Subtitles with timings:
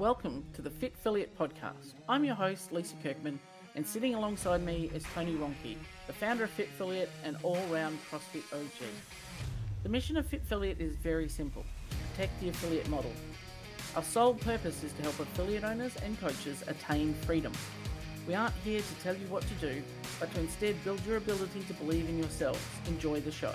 [0.00, 1.92] Welcome to the Fitfilliate Podcast.
[2.08, 3.38] I'm your host, Lisa Kirkman,
[3.74, 5.76] and sitting alongside me is Tony Ronke,
[6.06, 8.88] the founder of Fitfilliate and all round CrossFit OG.
[9.82, 11.66] The mission of Fitfilliate is very simple
[12.12, 13.12] protect the affiliate model.
[13.94, 17.52] Our sole purpose is to help affiliate owners and coaches attain freedom.
[18.26, 19.82] We aren't here to tell you what to do,
[20.18, 22.64] but to instead build your ability to believe in yourselves.
[22.86, 23.52] Enjoy the show.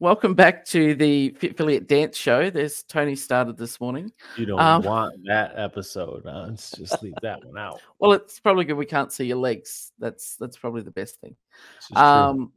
[0.00, 2.48] Welcome back to the Fitfilliate Dance Show.
[2.48, 4.10] There's Tony started this morning.
[4.38, 6.24] You don't Um, want that episode.
[6.24, 7.82] Uh, let's just leave that one out.
[7.98, 9.92] Well, it's probably good we can't see your legs.
[9.98, 11.36] That's that's probably the best thing.
[11.76, 12.02] This is true.
[12.02, 12.52] Um,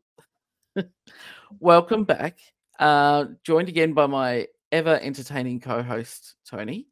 [1.60, 2.38] welcome back.
[2.80, 6.88] Uh, joined again by my ever entertaining co-host Tony,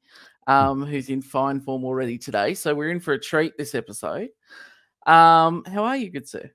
[0.48, 2.56] um, who's in fine form already today.
[2.56, 4.28] So we're in for a treat this episode.
[5.08, 6.52] Um, how are you, good sir?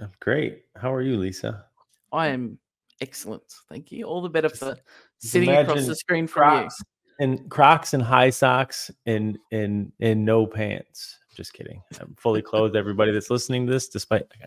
[0.00, 0.62] I'm great.
[0.74, 1.66] How are you, Lisa?
[2.12, 2.58] I am
[3.00, 4.04] excellent, thank you.
[4.04, 4.82] All the better for just
[5.18, 6.60] sitting across the screen from you.
[6.60, 6.82] Crocs
[7.20, 11.18] and Crocs and high socks and and and no pants.
[11.36, 11.80] Just kidding.
[12.00, 12.74] I'm fully clothed.
[12.74, 14.46] Everybody that's listening to this, despite I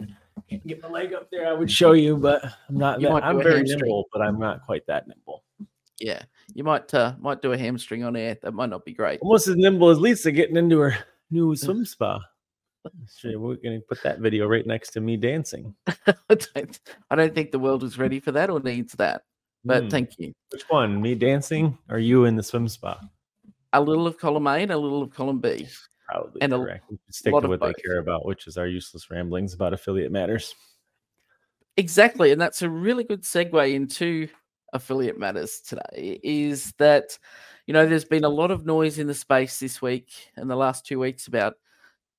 [0.49, 2.99] can't get my leg up there, I would show you, but I'm not.
[2.99, 3.79] You That, I'm very hamstring.
[3.79, 5.43] nimble, but I'm not quite that nimble.
[6.01, 8.37] Yeah, you might uh, might do a hamstring on air.
[8.41, 9.21] That might not be great.
[9.21, 10.97] Almost as nimble as Lisa getting into her
[11.29, 12.19] new swim spa.
[13.17, 15.75] Sure, we're gonna put that video right next to me dancing.
[15.87, 16.15] I
[16.55, 16.79] don't,
[17.09, 19.23] I don't think the world is ready for that or needs that.
[19.63, 19.89] But Hmm.
[19.89, 20.33] thank you.
[20.51, 21.01] Which one?
[21.01, 22.99] Me dancing or you in the swim spa?
[23.73, 25.67] A little of column A and a little of column B.
[26.07, 26.85] Probably And a correct.
[26.89, 30.55] We stick to what they care about, which is our useless ramblings about affiliate matters.
[31.77, 32.31] Exactly.
[32.31, 34.27] And that's a really good segue into
[34.73, 37.17] affiliate matters today is that,
[37.65, 40.55] you know, there's been a lot of noise in the space this week and the
[40.55, 41.55] last two weeks about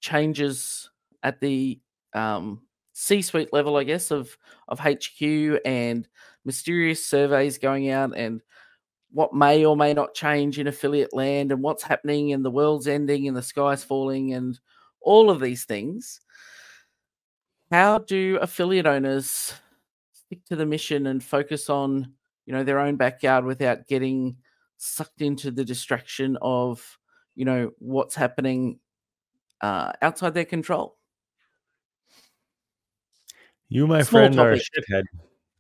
[0.03, 0.91] changes
[1.22, 1.81] at the
[2.12, 2.61] um,
[2.92, 4.36] C-suite level, I guess, of
[4.69, 5.22] of HQ
[5.64, 6.06] and
[6.45, 8.42] mysterious surveys going out and
[9.12, 12.89] what may or may not change in affiliate land and what's happening and the world's
[12.89, 14.58] ending and the sky's falling and
[15.00, 16.20] all of these things.
[17.70, 19.55] How do affiliate owners
[20.12, 22.12] stick to the mission and focus on,
[22.46, 24.36] you know, their own backyard without getting
[24.79, 26.98] sucked into the distraction of,
[27.35, 28.79] you know, what's happening
[29.62, 30.96] uh, outside their control?
[33.68, 35.05] You, my Small friend, are a shithead.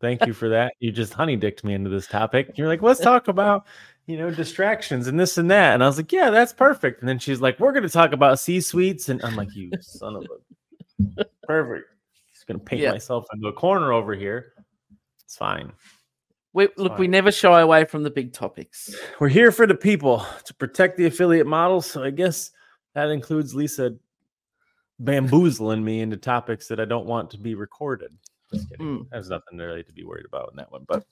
[0.00, 0.74] Thank you for that.
[0.80, 2.52] You just honey dicked me into this topic.
[2.56, 3.66] You're like, let's talk about,
[4.06, 5.74] you know, distractions and this and that.
[5.74, 7.00] And I was like, yeah, that's perfect.
[7.00, 9.08] And then she's like, we're going to talk about C suites.
[9.08, 10.24] And I'm like, you son of
[11.18, 11.88] a perfect.
[12.34, 12.90] Just going to paint Yeah.
[12.90, 14.52] myself into a corner over here.
[15.24, 15.72] It's fine.
[16.52, 18.94] We, look, we never shy away from the big topics.
[19.18, 21.80] We're here for the people to protect the affiliate model.
[21.80, 22.50] So I guess
[22.94, 23.94] that includes Lisa
[24.98, 28.12] bamboozling me into topics that I don't want to be recorded.
[28.52, 28.98] Just kidding.
[28.98, 29.06] Mm.
[29.10, 30.84] There's nothing really to be worried about in that one.
[30.86, 31.04] But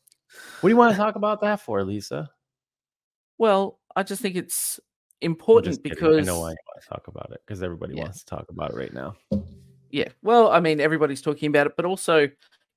[0.60, 2.30] what do you want to talk about that for, Lisa?
[3.38, 4.78] Well, I just think it's
[5.22, 8.02] important because I know why you want to talk about it because everybody Yeah.
[8.04, 9.16] wants to talk about it right now.
[9.90, 10.08] Yeah.
[10.22, 12.28] Well, I mean, everybody's talking about it, but also,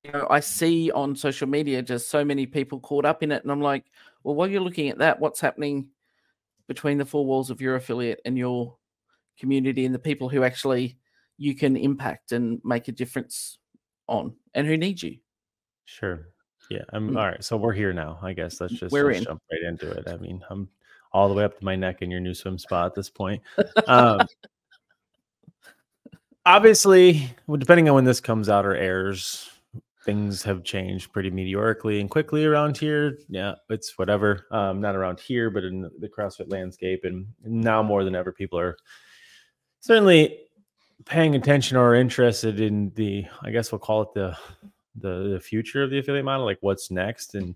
[0.02, 3.42] you know, I see on social media just so many people caught up in it.
[3.42, 3.84] And I'm like,
[4.24, 5.88] well, while you're looking at that, what's happening
[6.66, 8.76] between the four walls of your affiliate and your
[9.38, 10.98] community and the people who actually
[11.36, 13.58] you can impact and make a difference
[14.06, 15.16] on and who need you?
[15.84, 16.28] Sure.
[16.70, 16.82] Yeah.
[16.90, 17.18] I'm Mm.
[17.18, 17.44] all right.
[17.44, 18.18] So we're here now.
[18.22, 19.24] I guess let's just We're let's in.
[19.24, 20.08] jump right into it.
[20.08, 20.68] I mean, I'm
[21.12, 23.42] all the way up to my neck in your new swim spa at this point.
[23.86, 24.20] Um,
[26.46, 29.50] obviously, well, depending on when this comes out or airs,
[30.04, 33.18] things have changed pretty meteorically and quickly around here.
[33.28, 34.46] Yeah, it's whatever.
[34.50, 38.58] Um, not around here, but in the CrossFit landscape, and now more than ever, people
[38.58, 38.76] are
[39.84, 40.38] certainly
[41.04, 43.26] paying attention or interested in the.
[43.42, 44.36] I guess we'll call it the
[44.96, 47.54] the, the future of the affiliate model, like what's next, and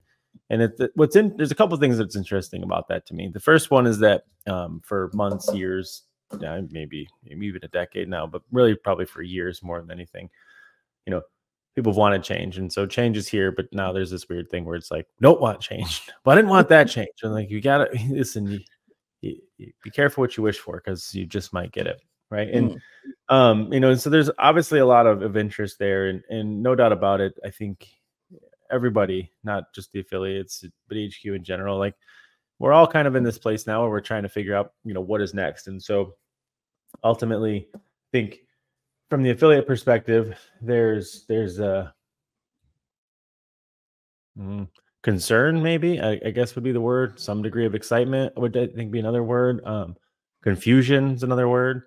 [0.51, 3.31] and it, what's in there's a couple of things that's interesting about that to me.
[3.33, 6.03] The first one is that um, for months, years,
[6.39, 10.29] yeah, maybe maybe even a decade now, but really probably for years more than anything,
[11.07, 11.23] you know,
[11.75, 13.53] people have wanted change, and so change is here.
[13.53, 16.51] But now there's this weird thing where it's like, don't want change, but I didn't
[16.51, 18.51] want that change, and like you gotta listen.
[18.51, 18.61] You,
[19.21, 22.49] you, you be careful what you wish for because you just might get it right.
[22.49, 22.81] And Mm.
[23.31, 26.75] um you know so there's obviously a lot of, of interest there and and no
[26.75, 27.87] doubt about it i think
[28.71, 31.95] everybody not just the affiliates but hq in general like
[32.59, 34.93] we're all kind of in this place now where we're trying to figure out you
[34.95, 36.15] know what is next and so
[37.05, 37.79] ultimately i
[38.13, 38.41] think
[39.11, 41.95] from the affiliate perspective there's there's a
[44.39, 44.69] mm,
[45.03, 48.67] concern maybe I, I guess would be the word some degree of excitement would i
[48.67, 49.97] think be another word um
[50.43, 51.85] confusion is another word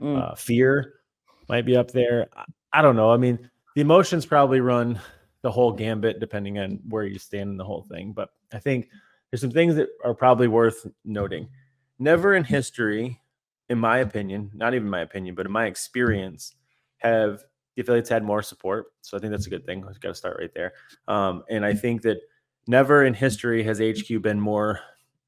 [0.00, 0.20] Mm.
[0.20, 0.94] uh, fear
[1.48, 2.28] might be up there.
[2.36, 3.12] I, I don't know.
[3.12, 4.98] I mean, the emotions probably run
[5.42, 8.12] the whole gambit depending on where you stand in the whole thing.
[8.12, 8.88] But I think
[9.30, 11.48] there's some things that are probably worth noting.
[11.98, 13.20] Never in history,
[13.68, 16.54] in my opinion, not even my opinion, but in my experience,
[16.98, 17.44] have
[17.76, 18.86] the affiliates had more support.
[19.02, 19.84] So I think that's a good thing.
[19.86, 20.72] We've got to start right there.
[21.08, 22.18] Um, and I think that
[22.66, 24.80] never in history has HQ been more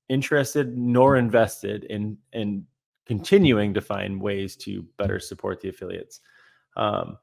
[0.09, 2.65] interested nor invested in in
[3.07, 6.21] continuing to find ways to better support the affiliates.
[6.77, 7.19] Um,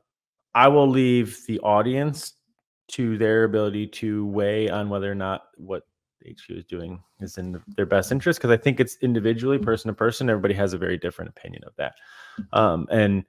[0.55, 2.33] I will leave the audience
[2.89, 5.83] to their ability to weigh on whether or not what
[6.25, 9.93] HQ is doing is in their best interest because I think it's individually, person to
[9.93, 11.95] person, everybody has a very different opinion of that.
[12.53, 13.23] Um, and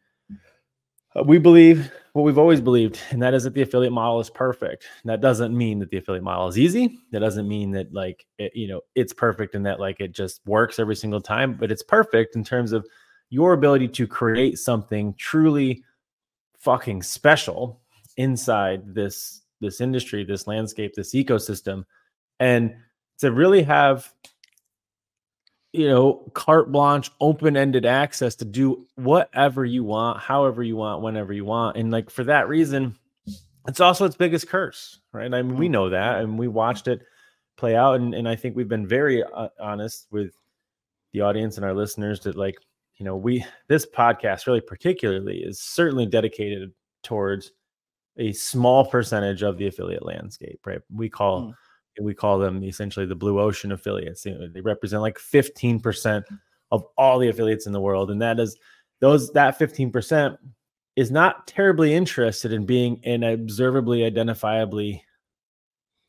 [1.16, 4.30] Uh, we believe what we've always believed, and that is that the affiliate model is
[4.30, 4.86] perfect.
[5.02, 6.98] And that doesn't mean that the affiliate model is easy.
[7.10, 10.40] That doesn't mean that like it, you know it's perfect and that like it just
[10.46, 11.54] works every single time.
[11.54, 12.86] But it's perfect in terms of
[13.30, 15.82] your ability to create something truly
[16.60, 17.80] fucking special
[18.16, 21.84] inside this this industry, this landscape, this ecosystem,
[22.38, 22.74] and
[23.18, 24.12] to really have
[25.74, 31.02] you know, carte blanche, open ended access to do whatever you want, however you want,
[31.02, 31.76] whenever you want.
[31.76, 32.96] And like for that reason,
[33.66, 35.34] it's also its biggest curse, right?
[35.34, 35.72] I mean, we mm.
[35.72, 37.02] know that and we watched it
[37.56, 37.96] play out.
[37.96, 40.30] And, and I think we've been very uh, honest with
[41.12, 42.54] the audience and our listeners that, like,
[42.94, 46.70] you know, we, this podcast really particularly is certainly dedicated
[47.02, 47.50] towards
[48.16, 50.82] a small percentage of the affiliate landscape, right?
[50.88, 51.54] We call, mm
[52.00, 54.22] we call them essentially the blue ocean affiliates.
[54.22, 56.24] They represent like 15%
[56.70, 58.10] of all the affiliates in the world.
[58.10, 58.56] And that is
[59.00, 60.36] those that 15%
[60.96, 65.00] is not terribly interested in being an observably identifiably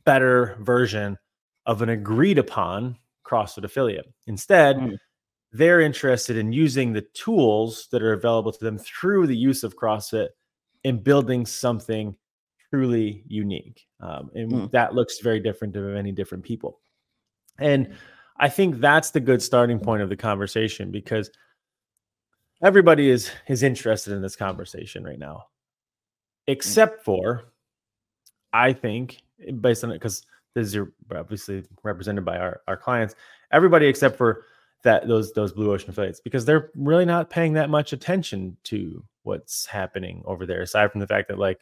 [0.06, 1.18] better version
[1.66, 4.06] of an agreed upon CrossFit affiliate.
[4.28, 4.98] Instead, mm.
[5.52, 9.76] they're interested in using the tools that are available to them through the use of
[9.76, 10.30] CrossFit
[10.84, 12.16] in building something
[12.69, 13.85] truly unique.
[14.00, 14.71] Um, and mm.
[14.71, 16.79] that looks very different to many different people.
[17.59, 17.95] And
[18.38, 21.29] I think that's the good starting point of the conversation because
[22.62, 25.41] everybody is is interested in this conversation right now, mm.
[26.47, 27.45] except for
[28.51, 29.21] I think
[29.62, 33.15] based on it because this is obviously represented by our, our clients,
[33.51, 34.45] everybody except for
[34.83, 39.03] that those those blue ocean affiliates because they're really not paying that much attention to
[39.23, 41.59] what's happening over there aside from the fact that like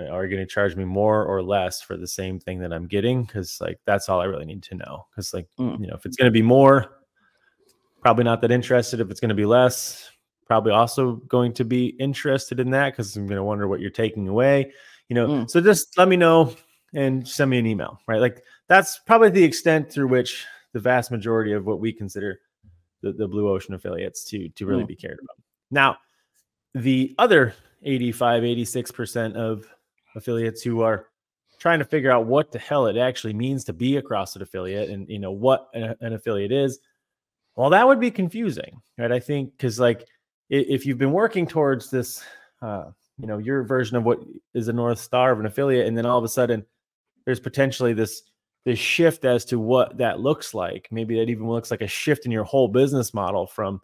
[0.00, 2.86] are you going to charge me more or less for the same thing that I'm
[2.86, 3.24] getting?
[3.24, 5.06] Because like that's all I really need to know.
[5.10, 5.78] Because like mm.
[5.80, 7.00] you know, if it's going to be more,
[8.00, 9.00] probably not that interested.
[9.00, 10.10] If it's going to be less,
[10.46, 13.90] probably also going to be interested in that because I'm going to wonder what you're
[13.90, 14.72] taking away.
[15.08, 15.50] You know, mm.
[15.50, 16.54] so just let me know
[16.94, 18.00] and send me an email.
[18.08, 22.40] Right, like that's probably the extent through which the vast majority of what we consider
[23.00, 24.88] the, the blue ocean affiliates to to really mm.
[24.88, 25.36] be cared about.
[25.70, 25.98] Now,
[26.74, 27.54] the other
[27.84, 29.66] 85, 86% of
[30.14, 31.06] affiliates who are
[31.58, 34.90] trying to figure out what the hell it actually means to be a CrossFit affiliate
[34.90, 36.78] and you know what an, an affiliate is.
[37.56, 39.12] Well, that would be confusing, right?
[39.12, 40.06] I think because like
[40.50, 42.22] if you've been working towards this,
[42.62, 44.20] uh, you know, your version of what
[44.54, 46.64] is a North Star of an affiliate, and then all of a sudden
[47.24, 48.22] there's potentially this
[48.64, 50.88] this shift as to what that looks like.
[50.90, 53.80] Maybe that even looks like a shift in your whole business model from,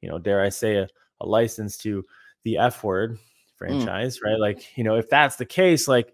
[0.00, 0.88] you know, dare I say, a,
[1.20, 2.04] a license to
[2.44, 3.18] the F word.
[3.60, 4.24] Franchise, mm.
[4.24, 4.40] right?
[4.40, 6.12] Like, you know, if that's the case, like,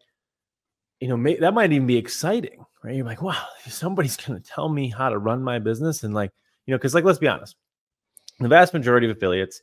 [1.00, 2.96] you know, may, that might even be exciting, right?
[2.96, 6.02] You're like, wow, somebody's going to tell me how to run my business.
[6.02, 6.32] And like,
[6.66, 7.56] you know, because like, let's be honest,
[8.40, 9.62] the vast majority of affiliates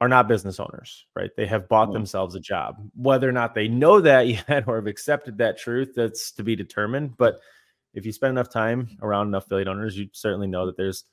[0.00, 1.30] are not business owners, right?
[1.36, 1.92] They have bought mm.
[1.92, 2.76] themselves a job.
[2.96, 6.56] Whether or not they know that yet or have accepted that truth, that's to be
[6.56, 7.16] determined.
[7.18, 7.40] But
[7.92, 11.04] if you spend enough time around enough affiliate owners, you certainly know that there's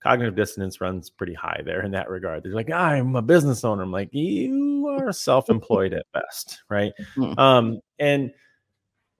[0.00, 2.42] cognitive dissonance runs pretty high there in that regard.
[2.42, 3.82] They're like, I'm a business owner.
[3.82, 6.92] I'm like, you are self-employed at best, right?
[7.16, 7.38] Mm-hmm.
[7.38, 8.32] Um, and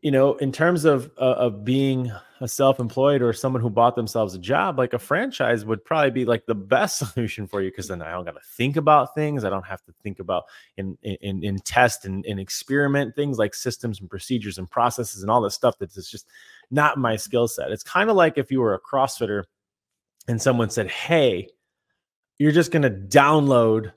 [0.00, 4.32] you know, in terms of uh, of being a self-employed or someone who bought themselves
[4.32, 7.88] a job, like a franchise would probably be like the best solution for you because
[7.88, 9.44] then I don't got to think about things.
[9.44, 10.44] I don't have to think about
[10.76, 15.30] in in in test and, and experiment things like systems and procedures and processes and
[15.32, 16.28] all this stuff that's just
[16.70, 17.72] not my skill set.
[17.72, 19.44] It's kind of like if you were a CrossFitter
[20.28, 21.48] and someone said, Hey,
[22.38, 23.92] you're just going to download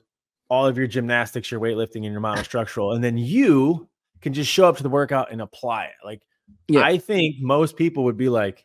[0.48, 3.88] all of your gymnastics, your weightlifting, and your model structural, and then you
[4.20, 6.04] can just show up to the workout and apply it.
[6.04, 6.22] Like,
[6.68, 6.80] yeah.
[6.80, 8.64] I think most people would be like,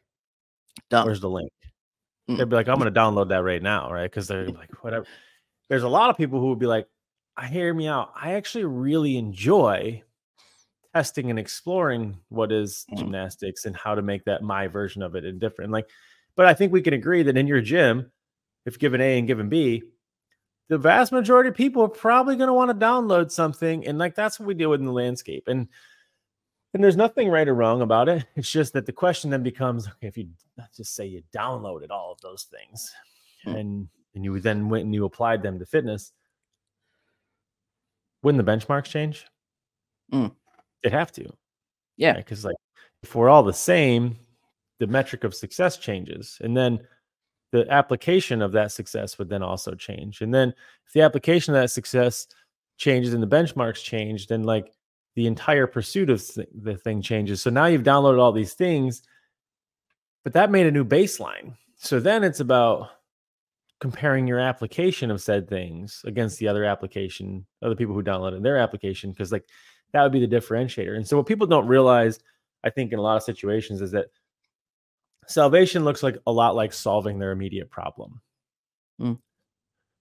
[0.90, 1.06] Dumb.
[1.06, 1.52] Where's the link?
[2.30, 2.38] Mm.
[2.38, 4.10] They'd be like, I'm going to download that right now, right?
[4.10, 5.06] Because they're like, whatever.
[5.70, 6.88] There's a lot of people who would be like,
[7.36, 8.12] I hear me out.
[8.16, 10.04] I actually really enjoy
[10.94, 12.98] testing and exploring what is mm.
[12.98, 15.72] gymnastics and how to make that my version of it and different.
[15.72, 15.90] Like,
[16.38, 18.10] but I think we can agree that in your gym,
[18.66, 19.84] if given A and given B,
[20.70, 23.86] the vast majority of people are probably going to want to download something.
[23.86, 25.48] And like that's what we deal with in the landscape.
[25.48, 25.68] And
[26.74, 28.26] And there's nothing right or wrong about it.
[28.36, 30.28] It's just that the question then becomes okay, if you
[30.58, 32.94] let's just say you downloaded all of those things
[33.44, 33.56] Hmm.
[33.56, 36.12] and and you then went and you applied them to fitness,
[38.24, 39.26] wouldn't the benchmarks change?
[40.14, 40.34] Mm.
[40.84, 41.32] It'd have to.
[41.98, 42.14] Yeah.
[42.18, 42.56] Because like
[43.04, 44.18] if we're all the same,
[44.80, 46.38] the metric of success changes.
[46.42, 46.80] And then
[47.52, 50.22] the application of that success would then also change.
[50.22, 50.54] And then
[50.86, 52.28] if the application of that success
[52.78, 54.74] changes and the benchmarks change, then like
[55.16, 57.42] the entire pursuit of th- the thing changes.
[57.42, 59.02] So now you've downloaded all these things,
[60.24, 61.56] but that made a new baseline.
[61.78, 62.90] So then it's about
[63.80, 68.58] comparing your application of said things against the other application, other people who downloaded their
[68.58, 69.46] application, because like
[69.94, 70.96] that would be the differentiator.
[70.96, 72.20] And so what people don't realize,
[72.64, 74.08] I think, in a lot of situations is that
[75.28, 78.22] salvation looks like a lot like solving their immediate problem.
[79.02, 79.20] Mm.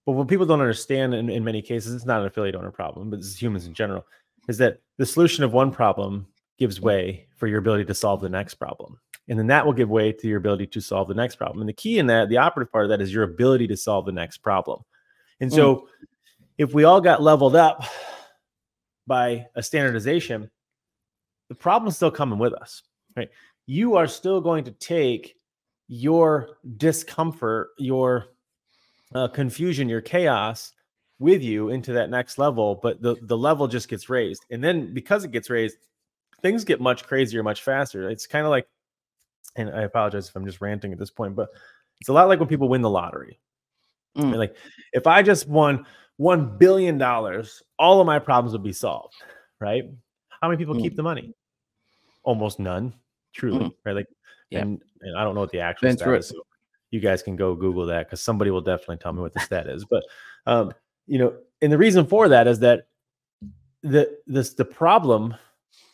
[0.05, 3.09] But what people don't understand in, in many cases, it's not an affiliate owner problem,
[3.09, 4.05] but it's humans in general,
[4.47, 8.29] is that the solution of one problem gives way for your ability to solve the
[8.29, 8.99] next problem.
[9.27, 11.59] And then that will give way to your ability to solve the next problem.
[11.59, 14.05] And the key in that, the operative part of that is your ability to solve
[14.05, 14.81] the next problem.
[15.41, 15.89] And so
[16.57, 17.83] if we all got leveled up
[19.05, 20.49] by a standardization,
[21.49, 22.81] the problem's still coming with us,
[23.15, 23.29] right?
[23.67, 25.35] You are still going to take
[25.87, 28.25] your discomfort, your
[29.13, 30.73] uh, confusion, your chaos
[31.19, 34.45] with you into that next level, but the, the level just gets raised.
[34.51, 35.77] And then because it gets raised,
[36.41, 38.09] things get much crazier, much faster.
[38.09, 38.67] It's kind of like,
[39.55, 41.49] and I apologize if I'm just ranting at this point, but
[41.99, 43.39] it's a lot like when people win the lottery.
[44.17, 44.35] Mm.
[44.35, 44.55] Like
[44.93, 45.85] if I just won
[46.17, 49.15] one billion dollars, all of my problems would be solved,
[49.59, 49.85] right?
[50.29, 50.81] How many people Mm.
[50.81, 51.33] keep the money?
[52.23, 52.93] Almost none,
[53.37, 53.73] truly, Mm.
[53.85, 53.95] right?
[53.95, 54.07] Like,
[54.49, 54.61] Yeah.
[54.61, 56.19] and, and I don't know what the actual That's stat right.
[56.19, 56.29] is.
[56.29, 56.41] So
[56.91, 59.67] you guys can go Google that because somebody will definitely tell me what the stat
[59.67, 59.85] is.
[59.85, 60.03] But
[60.45, 60.73] um,
[61.05, 62.87] you know, and the reason for that is that
[63.83, 65.35] the this the problem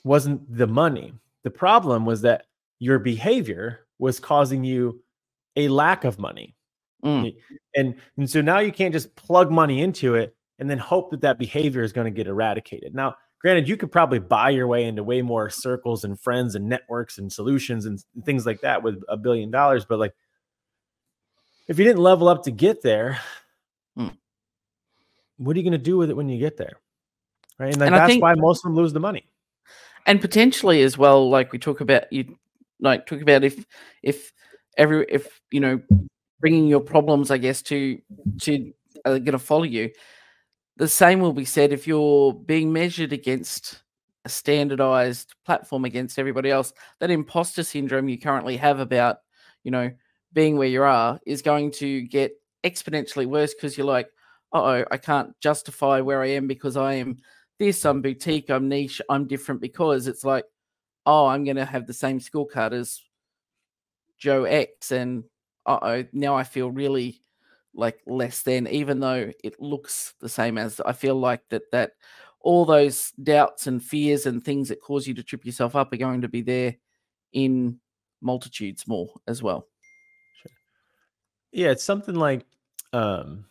[0.03, 1.13] wasn't the money.
[1.43, 2.45] The problem was that
[2.79, 5.01] your behavior was causing you
[5.55, 6.55] a lack of money.
[7.03, 7.35] Mm.
[7.75, 11.21] And and so now you can't just plug money into it and then hope that
[11.21, 12.93] that behavior is going to get eradicated.
[12.95, 16.67] Now, granted, you could probably buy your way into way more circles and friends and
[16.67, 20.13] networks and solutions and things like that with a billion dollars, but like
[21.67, 23.19] if you didn't level up to get there,
[23.95, 24.07] Hmm.
[25.37, 26.77] what are you going to do with it when you get there?
[27.59, 27.71] Right?
[27.71, 29.27] And, like, And that's think- why most of them lose the money.
[30.05, 32.37] and potentially as well like we talk about you
[32.81, 33.65] like talk about if
[34.01, 34.33] if
[34.77, 35.79] every if you know
[36.41, 37.97] bringing your problems i guess to
[38.41, 38.73] to
[39.05, 39.89] are going to follow you
[40.77, 43.83] the same will be said if you're being measured against
[44.25, 49.17] a standardized platform against everybody else that imposter syndrome you currently have about
[49.63, 49.91] you know
[50.31, 52.31] being where you are is going to get
[52.63, 54.09] exponentially worse because you're like
[54.53, 57.17] oh i can't justify where i am because i am
[57.59, 60.45] this, I'm boutique, I'm niche, I'm different because it's like,
[61.05, 63.01] oh, I'm going to have the same scorecard as
[64.17, 64.91] Joe X.
[64.91, 65.23] And
[65.65, 67.21] uh oh, now I feel really
[67.73, 70.79] like less than, even though it looks the same as.
[70.81, 71.91] I feel like that, that
[72.43, 75.97] all those doubts and fears and things that cause you to trip yourself up are
[75.97, 76.75] going to be there
[77.31, 77.79] in
[78.21, 79.67] multitudes more as well.
[81.51, 82.45] Yeah, it's something like
[82.91, 83.45] um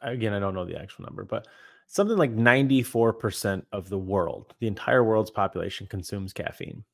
[0.00, 1.46] again, I don't know the actual number, but
[1.88, 6.84] something like 94% of the world, the entire world's population consumes caffeine.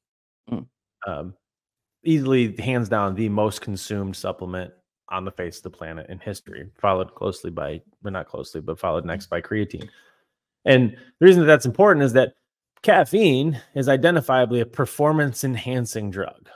[0.50, 0.66] Mm.
[1.06, 1.34] Um
[2.02, 4.72] easily hands down the most consumed supplement
[5.10, 8.78] on the face of the planet in history, followed closely by well not closely, but
[8.78, 9.88] followed next by creatine.
[10.64, 12.34] And the reason that that's important is that
[12.82, 16.48] caffeine is identifiably a performance enhancing drug.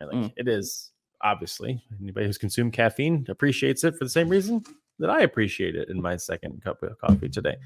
[0.00, 0.08] Right?
[0.12, 0.32] Like Mm.
[0.36, 4.62] it is obviously anybody who's consumed caffeine appreciates it for the same reason
[4.98, 7.56] that I appreciate it in my second cup of coffee today.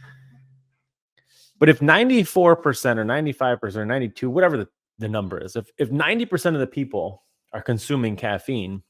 [1.58, 2.26] But if 94%
[2.98, 4.68] or 95% or 92, whatever the,
[4.98, 8.82] the number is, if, if 90% of the people are consuming caffeine,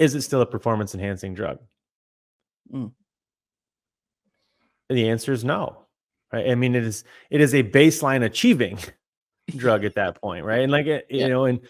[0.00, 1.60] is it still a performance enhancing drug?
[2.72, 2.90] Mm.
[4.88, 5.86] The answer is no.
[6.32, 6.50] Right.
[6.50, 8.78] I mean, it is it is a baseline achieving
[9.56, 10.60] drug at that point, right?
[10.60, 11.28] And like it, you Yeah.
[11.28, 11.60] know, and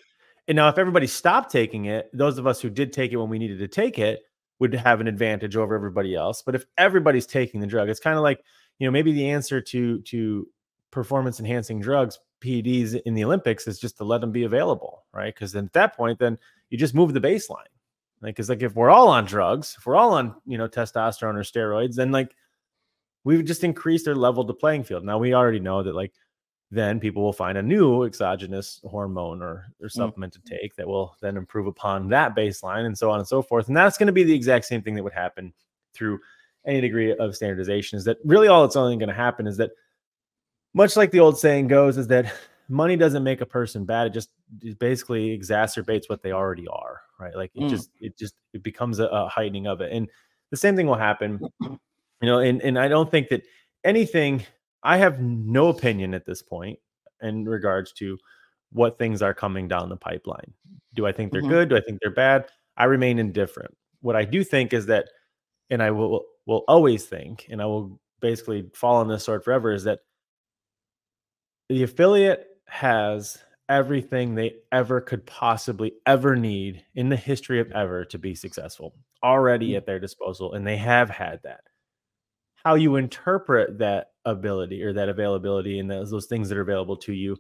[0.49, 3.29] and now if everybody stopped taking it, those of us who did take it when
[3.29, 4.21] we needed to take it
[4.59, 6.43] would have an advantage over everybody else.
[6.43, 8.43] But if everybody's taking the drug, it's kind of like,
[8.79, 10.47] you know, maybe the answer to to
[10.91, 15.35] performance enhancing drugs, PEDs in the Olympics is just to let them be available, right?
[15.35, 17.65] Because then at that point, then you just move the baseline.
[18.23, 21.37] Like, because like if we're all on drugs, if we're all on, you know, testosterone
[21.37, 22.35] or steroids, then like
[23.25, 25.05] we've just increased their level to playing field.
[25.05, 26.13] Now we already know that like
[26.71, 29.91] then people will find a new exogenous hormone or, or mm.
[29.91, 33.43] supplement to take that will then improve upon that baseline and so on and so
[33.43, 33.69] forth.
[33.69, 35.53] And that's going to be the exact same thing that would happen
[35.93, 36.21] through
[36.67, 39.71] any degree of standardization is that really all it's only going to happen is that
[40.75, 42.33] much like the old saying goes, is that
[42.69, 44.07] money doesn't make a person bad.
[44.07, 44.31] It just
[44.79, 47.35] basically exacerbates what they already are, right?
[47.35, 47.71] Like it mm.
[47.71, 49.93] just it just it becomes a, a heightening of it.
[49.93, 50.09] And
[50.51, 51.79] the same thing will happen, you
[52.23, 53.43] know, and, and I don't think that
[53.85, 54.45] anything
[54.83, 56.79] I have no opinion at this point
[57.23, 58.19] in regards to
[58.73, 60.55] what things are coming down the pipeline.
[60.95, 61.51] Do I think they're mm-hmm.
[61.51, 61.69] good?
[61.69, 62.47] Do I think they're bad?
[62.77, 63.77] I remain indifferent.
[64.01, 65.07] What I do think is that,
[65.69, 69.73] and I will will always think, and I will basically fall on this sword forever,
[69.73, 70.01] is that
[71.69, 73.39] the affiliate has
[73.71, 78.95] everything they ever could possibly ever need in the history of ever to be successful
[79.23, 79.77] already mm.
[79.79, 81.63] at their disposal, and they have had that.
[82.63, 86.97] How you interpret that ability or that availability and those, those things that are available
[86.99, 87.39] to you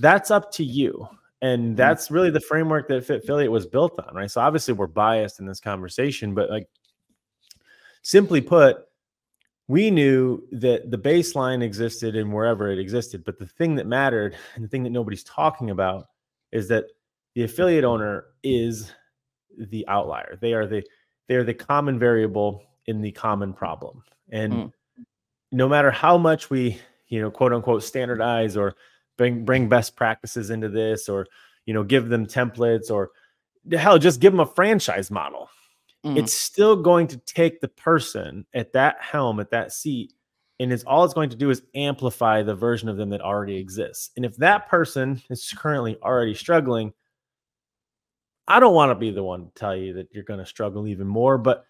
[0.00, 1.06] that's up to you.
[1.42, 1.74] And mm-hmm.
[1.76, 4.30] that's really the framework that Fitfilliate was built on, right?
[4.30, 6.68] So obviously we're biased in this conversation, but like
[8.02, 8.78] simply put,
[9.70, 13.22] we knew that the baseline existed and wherever it existed.
[13.24, 16.08] But the thing that mattered and the thing that nobody's talking about
[16.50, 16.86] is that
[17.36, 18.92] the affiliate owner is
[19.56, 20.36] the outlier.
[20.40, 20.82] They are the
[21.28, 24.02] they are the common variable in the common problem.
[24.30, 24.72] And mm.
[25.52, 28.74] no matter how much we, you know, quote unquote standardize or
[29.16, 31.28] bring bring best practices into this or
[31.66, 33.10] you know give them templates or
[33.70, 35.48] hell just give them a franchise model
[36.04, 36.16] mm.
[36.16, 40.12] it's still going to take the person at that helm at that seat
[40.58, 43.56] and it's all it's going to do is amplify the version of them that already
[43.56, 46.92] exists and if that person is currently already struggling
[48.48, 50.86] i don't want to be the one to tell you that you're going to struggle
[50.86, 51.64] even more but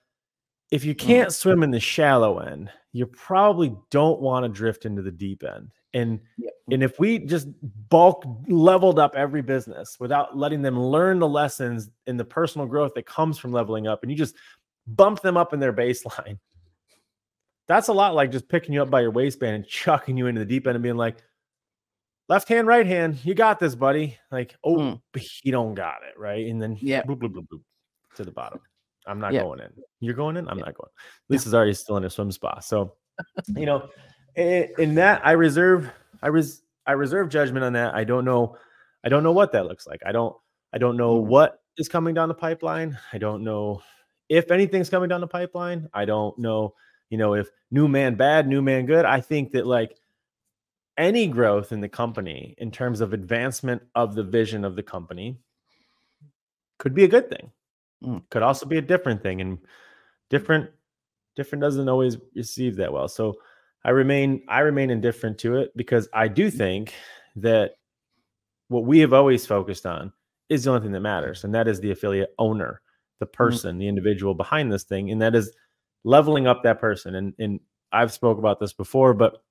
[0.70, 0.98] if you mm.
[0.98, 5.42] can't swim in the shallow end you probably don't want to drift into the deep
[5.44, 6.52] end and yep.
[6.70, 7.48] and if we just
[7.88, 12.94] bulk leveled up every business without letting them learn the lessons in the personal growth
[12.94, 14.36] that comes from leveling up, and you just
[14.86, 16.38] bump them up in their baseline,
[17.66, 20.38] that's a lot like just picking you up by your waistband and chucking you into
[20.38, 21.16] the deep end and being like,
[22.28, 24.16] left hand, right hand, you got this, buddy.
[24.30, 25.00] Like, oh, mm.
[25.42, 26.46] you don't got it, right?
[26.46, 27.02] And then yeah,
[28.16, 28.60] to the bottom.
[29.06, 29.44] I'm not yep.
[29.44, 29.70] going in.
[30.00, 30.48] You're going in.
[30.48, 30.90] I'm not going.
[31.28, 32.94] Lisa's already still in a swim spa, so
[33.48, 33.88] you know
[34.36, 35.90] in that I reserve
[36.22, 37.94] I res I reserve judgment on that.
[37.94, 38.56] I don't know
[39.04, 40.02] I don't know what that looks like.
[40.04, 40.36] I don't
[40.72, 41.26] I don't know mm.
[41.26, 42.98] what is coming down the pipeline.
[43.12, 43.82] I don't know
[44.28, 45.88] if anything's coming down the pipeline.
[45.92, 46.74] I don't know,
[47.08, 49.04] you know, if new man bad, new man good.
[49.04, 49.96] I think that like
[50.96, 55.38] any growth in the company in terms of advancement of the vision of the company
[56.78, 57.50] could be a good thing.
[58.04, 58.22] Mm.
[58.30, 59.58] Could also be a different thing and
[60.30, 60.70] different
[61.36, 63.08] different doesn't always receive that well.
[63.08, 63.34] So
[63.84, 66.58] I remain I remain indifferent to it because I do mm-hmm.
[66.58, 66.94] think
[67.36, 67.72] that
[68.68, 70.12] what we have always focused on
[70.48, 72.82] is the only thing that matters, and that is the affiliate owner,
[73.18, 73.36] the mm-hmm.
[73.36, 73.80] person, mm-hmm.
[73.80, 75.52] the individual behind this thing, and that is
[76.04, 77.14] leveling up that person.
[77.14, 77.60] And and
[77.92, 79.42] I've spoke about this before, but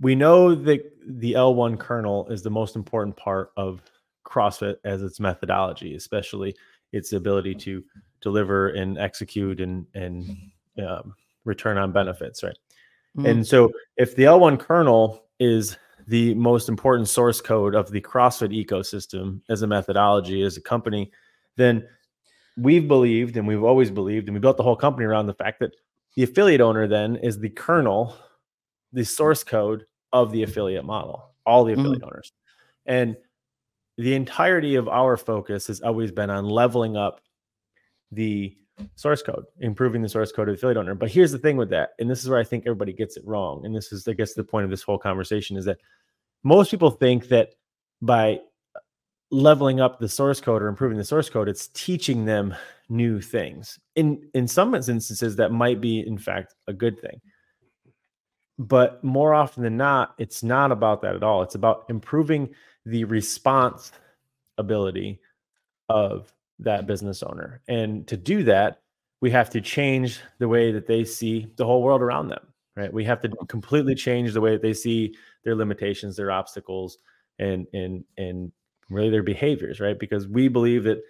[0.00, 3.80] we know that the L1 kernel is the most important part of
[4.26, 6.54] CrossFit as its methodology, especially
[6.92, 7.82] its ability to
[8.20, 10.24] deliver and execute and and
[10.86, 12.58] um, return on benefits, right?
[13.16, 13.28] Mm.
[13.28, 15.76] And so if the L1 kernel is
[16.06, 21.10] the most important source code of the CrossFit ecosystem as a methodology, as a company,
[21.56, 21.86] then
[22.56, 25.60] we've believed and we've always believed, and we built the whole company around the fact
[25.60, 25.72] that
[26.16, 28.16] the affiliate owner then is the kernel,
[28.92, 32.06] the source code of the affiliate model, all the affiliate mm.
[32.06, 32.32] owners.
[32.86, 33.16] And
[33.98, 37.20] the entirety of our focus has always been on leveling up
[38.10, 38.56] the
[38.94, 40.94] source code, improving the source code of the affiliate owner.
[40.94, 43.26] But here's the thing with that, and this is where I think everybody gets it
[43.26, 43.64] wrong.
[43.64, 45.78] And this is, I guess, the point of this whole conversation is that
[46.42, 47.50] most people think that
[48.00, 48.40] by
[49.30, 52.54] leveling up the source code or improving the source code, it's teaching them
[52.88, 53.78] new things.
[53.96, 57.20] In in some instances, that might be, in fact, a good thing.
[58.58, 61.42] But more often than not, it's not about that at all.
[61.42, 62.50] It's about improving
[62.84, 63.92] the response
[64.58, 65.20] ability
[65.88, 67.60] of that business owner.
[67.68, 68.82] And to do that,
[69.20, 72.92] we have to change the way that they see the whole world around them, right?
[72.92, 73.46] We have to mm-hmm.
[73.46, 75.14] completely change the way that they see
[75.44, 76.98] their limitations, their obstacles,
[77.38, 78.52] and and and
[78.90, 79.98] really their behaviors, right?
[79.98, 81.02] Because we believe that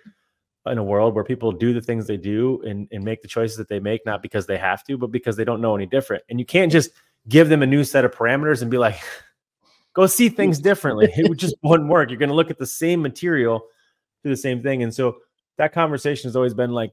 [0.67, 3.57] in a world where people do the things they do and, and make the choices
[3.57, 6.23] that they make, not because they have to, but because they don't know any different.
[6.29, 6.91] And you can't just
[7.29, 9.01] give them a new set of parameters and be like,
[9.95, 11.09] go see things differently.
[11.15, 12.11] It just wouldn't work.
[12.11, 13.63] You're going to look at the same material,
[14.25, 14.83] do the same thing.
[14.83, 15.17] And so
[15.59, 16.93] that conversation has always been like,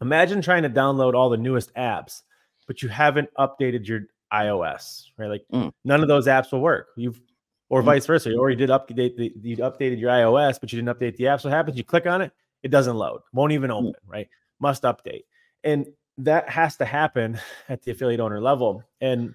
[0.00, 2.22] imagine trying to download all the newest apps,
[2.66, 5.28] but you haven't updated your iOS, right?
[5.28, 5.72] Like mm.
[5.84, 6.88] none of those apps will work.
[6.96, 7.20] You've
[7.68, 7.86] or mm.
[7.86, 8.34] vice versa.
[8.36, 11.44] Or you did update the you updated your iOS, but you didn't update the apps.
[11.44, 11.76] What happens?
[11.76, 13.74] You click on it, it doesn't load, won't even mm.
[13.74, 14.12] open, mm.
[14.12, 14.28] right?
[14.60, 15.24] Must update.
[15.64, 15.86] And
[16.18, 18.82] that has to happen at the affiliate owner level.
[19.00, 19.34] And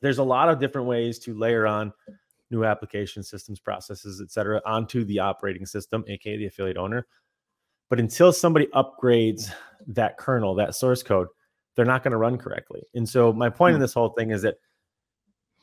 [0.00, 1.92] there's a lot of different ways to layer on
[2.50, 7.06] new application systems, processes, et cetera, onto the operating system, aka the affiliate owner.
[7.88, 9.50] But until somebody upgrades
[9.88, 11.28] that kernel, that source code,
[11.74, 12.82] they're not going to run correctly.
[12.94, 13.82] And so my point in hmm.
[13.82, 14.56] this whole thing is that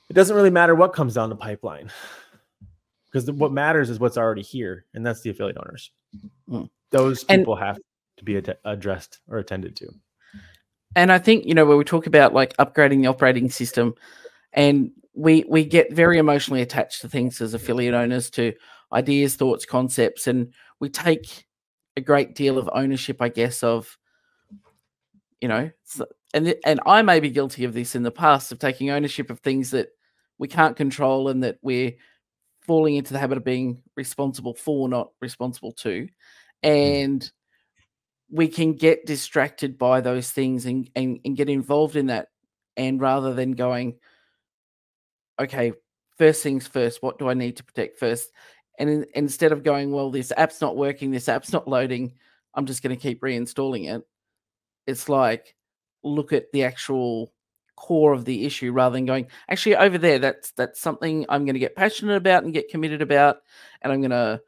[0.09, 1.89] it doesn't really matter what comes down the pipeline
[3.13, 5.91] because what matters is what's already here, and that's the affiliate owners.
[6.49, 6.69] Mm.
[6.89, 7.77] Those people and, have
[8.17, 9.89] to be ad- addressed or attended to.
[10.95, 13.95] And I think you know when we talk about like upgrading the operating system,
[14.53, 18.53] and we we get very emotionally attached to things as affiliate owners to
[18.91, 21.45] ideas, thoughts, concepts, and we take
[21.95, 23.97] a great deal of ownership, I guess, of
[25.41, 25.69] you know,
[26.33, 29.39] and and I may be guilty of this in the past of taking ownership of
[29.39, 29.89] things that
[30.37, 31.93] we can't control and that we're
[32.61, 36.07] falling into the habit of being responsible for, not responsible to,
[36.63, 36.69] hmm.
[36.69, 37.31] and
[38.31, 42.29] we can get distracted by those things and, and, and get involved in that.
[42.75, 43.99] And rather than going,
[45.43, 45.73] okay,
[46.17, 48.32] first things first, what do I need to protect first?
[48.79, 52.13] And in, instead of going, well, this app's not working, this app's not loading,
[52.53, 54.03] I'm just going to keep reinstalling it.
[54.86, 55.56] It's like,
[56.03, 57.32] look at the actual
[57.75, 61.56] core of the issue rather than going, actually, over there, that's that's something I'm going
[61.56, 63.38] to get passionate about and get committed about,
[63.82, 64.41] and I'm going to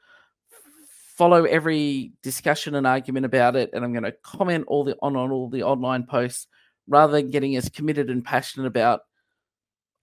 [1.15, 5.15] follow every discussion and argument about it, and I'm going to comment all the on,
[5.15, 6.47] on all the online posts
[6.87, 9.01] rather than getting as committed and passionate about.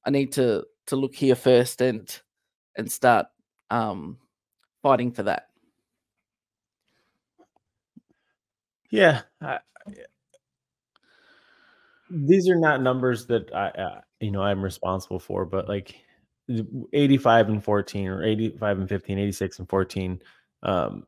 [0.04, 2.20] I need to to look here first and
[2.76, 3.26] and start
[3.70, 4.18] um,
[4.82, 5.48] fighting for that.
[8.90, 9.58] Yeah, I,
[12.10, 15.96] these are not numbers that I, uh, you know, I'm responsible for, but like
[16.92, 20.22] 85 and 14 or 85 and 15, 86 and 14
[20.62, 21.06] um,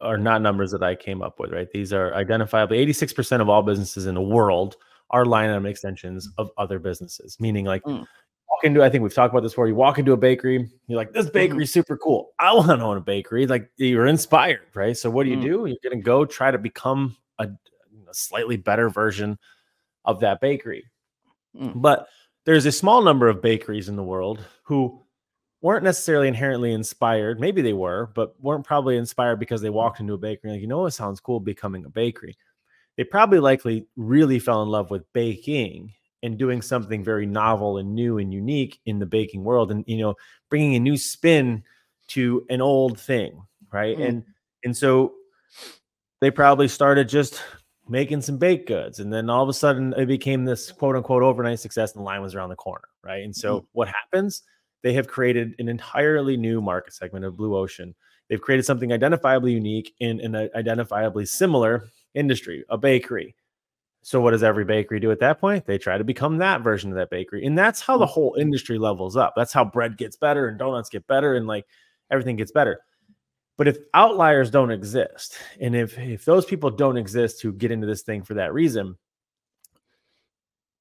[0.00, 1.70] are not numbers that I came up with, right?
[1.72, 4.76] These are identifiably 86% of all businesses in the world
[5.10, 8.04] are line item extensions of other businesses, meaning like mm.
[8.50, 9.68] Walk into, I think we've talked about this before.
[9.68, 11.74] You walk into a bakery, you're like, this bakery is mm.
[11.74, 12.30] super cool.
[12.38, 13.46] I want to own a bakery.
[13.46, 14.96] Like you're inspired, right?
[14.96, 15.42] So what do you mm.
[15.42, 15.48] do?
[15.66, 19.38] You're going to go try to become a, a, slightly better version
[20.04, 20.86] of that bakery.
[21.56, 21.72] Mm.
[21.76, 22.08] But
[22.44, 25.02] there's a small number of bakeries in the world who
[25.60, 27.40] weren't necessarily inherently inspired.
[27.40, 30.66] Maybe they were, but weren't probably inspired because they walked into a bakery like, you
[30.66, 32.36] know, it sounds cool becoming a bakery.
[32.96, 37.94] They probably likely really fell in love with baking and doing something very novel and
[37.94, 40.14] new and unique in the baking world and you know
[40.50, 41.62] bringing a new spin
[42.08, 43.40] to an old thing
[43.72, 44.08] right mm.
[44.08, 44.24] and
[44.64, 45.12] and so
[46.20, 47.42] they probably started just
[47.88, 51.22] making some baked goods and then all of a sudden it became this quote unquote
[51.22, 53.66] overnight success and the line was around the corner right and so mm.
[53.72, 54.42] what happens
[54.82, 57.94] they have created an entirely new market segment of blue ocean.
[58.28, 63.34] They've created something identifiably unique in an identifiably similar industry, a bakery.
[64.08, 65.66] So what does every bakery do at that point?
[65.66, 67.44] They try to become that version of that bakery.
[67.44, 68.12] And that's how the hmm.
[68.12, 69.34] whole industry levels up.
[69.36, 71.66] That's how bread gets better and donuts get better and like
[72.10, 72.80] everything gets better.
[73.58, 77.86] But if outliers don't exist, and if if those people don't exist who get into
[77.86, 78.96] this thing for that reason,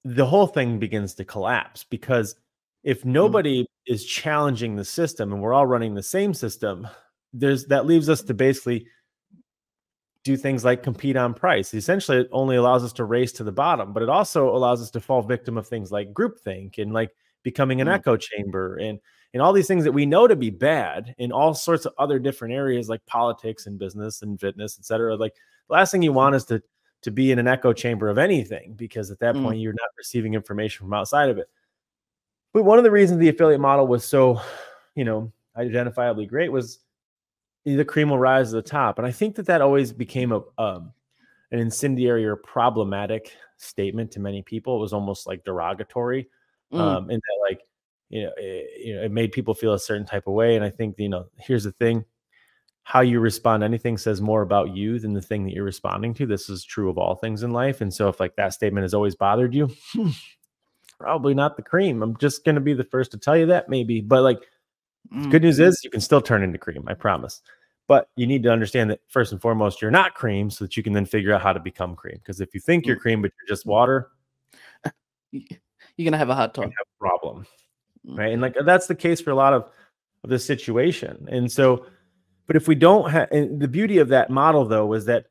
[0.05, 2.33] the whole thing begins to collapse because
[2.85, 3.11] if hmm.
[3.11, 3.67] nobody mm.
[3.87, 6.87] is challenging the system and we're all running the same system,
[7.33, 8.87] there's that leaves us to basically
[10.27, 11.73] do things like compete on price.
[11.73, 14.91] Essentially, it only allows us to race to the bottom, but it also allows us
[14.91, 17.11] to fall victim of things like groupthink and like
[17.43, 17.93] becoming an mm.
[17.93, 18.99] echo chamber and
[19.33, 22.19] and all these things that we know to be bad in all sorts of other
[22.19, 25.15] different areas like politics and business and fitness, etc.
[25.15, 25.33] Like
[25.67, 26.61] the last thing you want is to
[27.03, 29.43] to be in an echo chamber of anything because at that mm.
[29.43, 31.49] point you're not receiving information from outside of it.
[32.53, 34.41] But one of the reasons the affiliate model was so,
[34.95, 36.79] you know, identifiably great was
[37.75, 38.97] the cream will rise to the top.
[38.97, 40.93] And I think that that always became a um,
[41.51, 44.77] an incendiary or problematic statement to many people.
[44.77, 46.29] It was almost like derogatory,
[46.71, 46.79] mm.
[46.79, 47.61] um, and that like
[48.09, 50.55] you know, it, you know, it made people feel a certain type of way.
[50.55, 52.05] And I think you know, here's the thing:
[52.83, 56.25] how you respond anything says more about you than the thing that you're responding to.
[56.25, 57.81] This is true of all things in life.
[57.81, 60.09] And so, if like that statement has always bothered you, hmm,
[60.99, 62.01] probably not the cream.
[62.01, 64.01] I'm just going to be the first to tell you that, maybe.
[64.01, 64.39] But like,
[65.13, 65.29] mm.
[65.29, 66.85] good news is you can still turn into cream.
[66.87, 67.41] I promise.
[67.87, 70.83] But you need to understand that first and foremost, you're not cream, so that you
[70.83, 72.17] can then figure out how to become cream.
[72.17, 73.01] Because if you think you're mm.
[73.01, 74.09] cream but you're just water,
[75.31, 76.63] you're gonna have a hard time.
[76.63, 77.47] Have a problem,
[78.05, 78.17] mm.
[78.17, 78.33] right?
[78.33, 79.69] And like that's the case for a lot of,
[80.23, 81.27] of this situation.
[81.31, 81.85] And so,
[82.45, 85.27] but if we don't have the beauty of that model, though, was that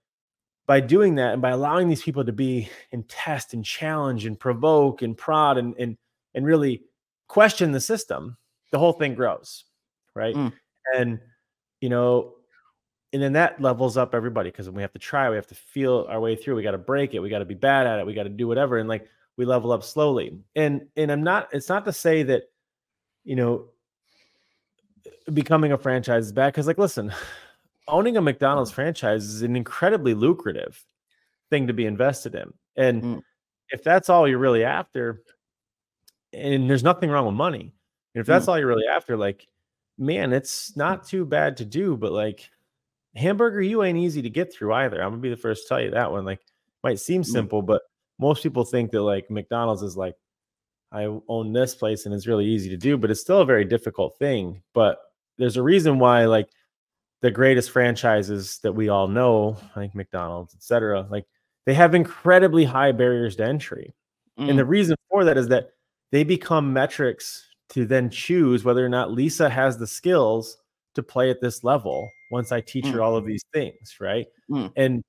[0.67, 4.39] by doing that and by allowing these people to be and test and challenge and
[4.39, 5.97] provoke and prod and and
[6.35, 6.83] and really
[7.29, 8.37] question the system,
[8.73, 9.65] the whole thing grows,
[10.15, 10.35] right?
[10.35, 10.53] Mm.
[10.95, 11.21] And
[11.81, 12.35] you know,
[13.17, 16.05] and then that levels up everybody because we have to try, we have to feel
[16.11, 18.05] our way through, we got to break it, we got to be bad at it,
[18.05, 18.77] we got to do whatever.
[18.77, 20.39] And like we level up slowly.
[20.55, 22.51] And and I'm not it's not to say that
[23.25, 23.69] you know
[25.33, 27.11] becoming a franchise is bad cuz like listen,
[27.89, 30.85] owning a McDonald's franchise is an incredibly lucrative
[31.49, 32.53] thing to be invested in.
[32.77, 33.23] And mm.
[33.71, 35.23] if that's all you're really after
[36.35, 37.73] and there's nothing wrong with money.
[38.15, 38.49] And if that's mm.
[38.51, 39.49] all you're really after like
[39.97, 42.51] man, it's not too bad to do, but like
[43.17, 45.03] hamburger you ain't easy to get through either.
[45.03, 46.41] I'm to be the first to tell you that one like
[46.85, 47.27] might seem mm.
[47.27, 47.83] simple, but
[48.19, 50.15] most people think that like McDonald's is like
[50.93, 53.65] I own this place and it's really easy to do, but it's still a very
[53.65, 54.63] difficult thing.
[54.73, 54.99] But
[55.39, 56.49] there's a reason why like
[57.23, 61.27] the greatest franchises that we all know, like McDonald's, etc., like
[61.65, 63.95] they have incredibly high barriers to entry.
[64.39, 64.51] Mm.
[64.51, 64.69] And the mm.
[64.69, 65.71] reason for that is that
[66.13, 70.59] they become metrics to then choose whether or not Lisa has the skills
[70.97, 72.93] to play at this level once I teach mm.
[72.93, 74.27] her all of these things, right?
[74.51, 74.73] Mm.
[74.77, 75.05] And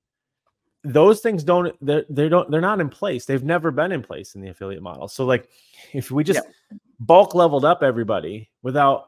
[0.84, 4.34] those things don't they're, they don't they're not in place they've never been in place
[4.34, 5.48] in the affiliate model so like
[5.92, 6.78] if we just yeah.
[7.00, 9.06] bulk leveled up everybody without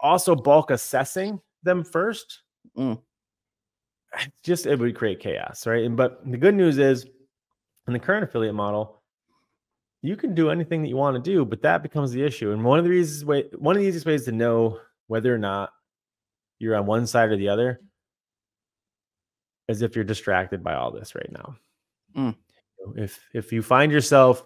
[0.00, 2.42] also bulk assessing them first
[2.76, 3.00] mm.
[4.44, 7.06] just it would create chaos right and but the good news is
[7.86, 9.02] in the current affiliate model
[10.02, 12.62] you can do anything that you want to do but that becomes the issue and
[12.62, 15.70] one of the reasons way one of the easiest ways to know whether or not
[16.60, 17.80] you're on one side or the other
[19.68, 21.56] as if you're distracted by all this right now.
[22.16, 22.36] Mm.
[22.96, 24.42] If if you find yourself,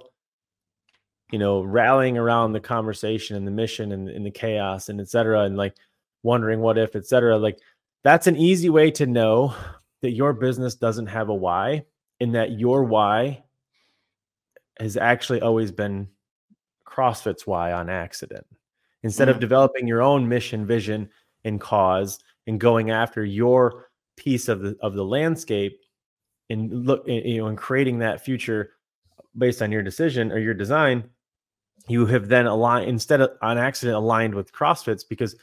[1.31, 5.43] you know, rallying around the conversation and the mission and, and the chaos and etc.,
[5.45, 5.77] and like
[6.23, 7.59] wondering what if, etc., like
[8.03, 9.55] that's an easy way to know
[10.03, 11.85] that your business doesn't have a why
[12.21, 13.43] and that your why
[14.79, 16.09] has actually always been
[16.87, 18.47] CrossFit's why on accident.
[19.03, 19.33] Instead mm.
[19.33, 21.09] of developing your own mission, vision,
[21.45, 25.81] and cause and going after your piece of the of the landscape
[26.51, 28.73] and look you know and creating that future
[29.37, 31.09] based on your decision or your design
[31.89, 35.37] you have then aligned instead of on accident aligned with crossfits because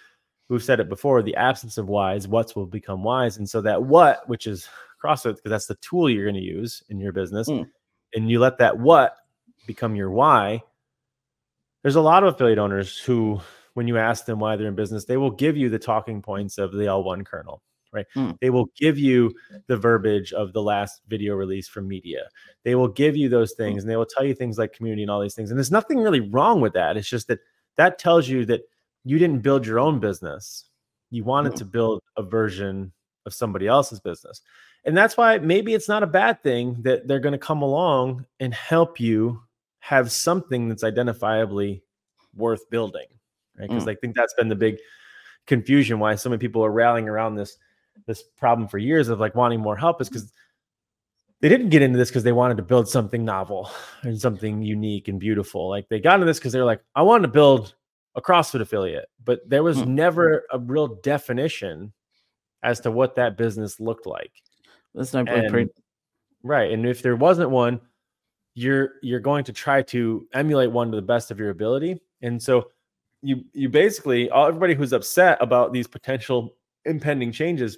[0.49, 3.83] we've said it before the absence of whys what's will become whys and so that
[3.83, 4.69] what which is
[5.03, 7.67] crossfit because that's the tool you're going to use in your business mm.
[8.13, 9.17] and you let that what
[9.67, 10.61] become your why
[11.81, 13.39] there's a lot of affiliate owners who
[13.73, 16.57] when you ask them why they're in business they will give you the talking points
[16.57, 17.61] of the l1 kernel
[17.93, 18.05] right?
[18.15, 18.37] Mm.
[18.39, 19.33] They will give you
[19.67, 22.27] the verbiage of the last video release from media.
[22.63, 23.63] They will give you those hmm.
[23.63, 25.51] things and they will tell you things like community and all these things.
[25.51, 26.97] And there's nothing really wrong with that.
[26.97, 27.39] It's just that
[27.77, 28.61] that tells you that
[29.03, 30.65] you didn't build your own business.
[31.09, 31.57] You wanted mm.
[31.57, 32.91] to build a version
[33.25, 34.41] of somebody else's business.
[34.83, 38.25] And that's why maybe it's not a bad thing that they're going to come along
[38.39, 39.41] and help you
[39.79, 41.81] have something that's identifiably
[42.35, 43.07] worth building,
[43.61, 43.69] right?
[43.69, 43.91] Because mm.
[43.91, 44.77] I think that's been the big
[45.47, 47.57] confusion why so many people are rallying around this
[48.07, 50.31] this problem for years of like wanting more help is because
[51.41, 53.69] they didn't get into this because they wanted to build something novel
[54.03, 55.69] and something unique and beautiful.
[55.69, 57.75] Like they got into this because they're like, I want to build
[58.15, 59.95] a CrossFit affiliate, but there was hmm.
[59.95, 61.93] never a real definition
[62.63, 64.31] as to what that business looked like.
[64.93, 65.71] That's no blueprint.
[66.43, 66.71] Right.
[66.71, 67.81] And if there wasn't one,
[68.53, 72.01] you're you're going to try to emulate one to the best of your ability.
[72.21, 72.69] And so
[73.21, 76.55] you you basically all everybody who's upset about these potential
[76.85, 77.77] impending changes,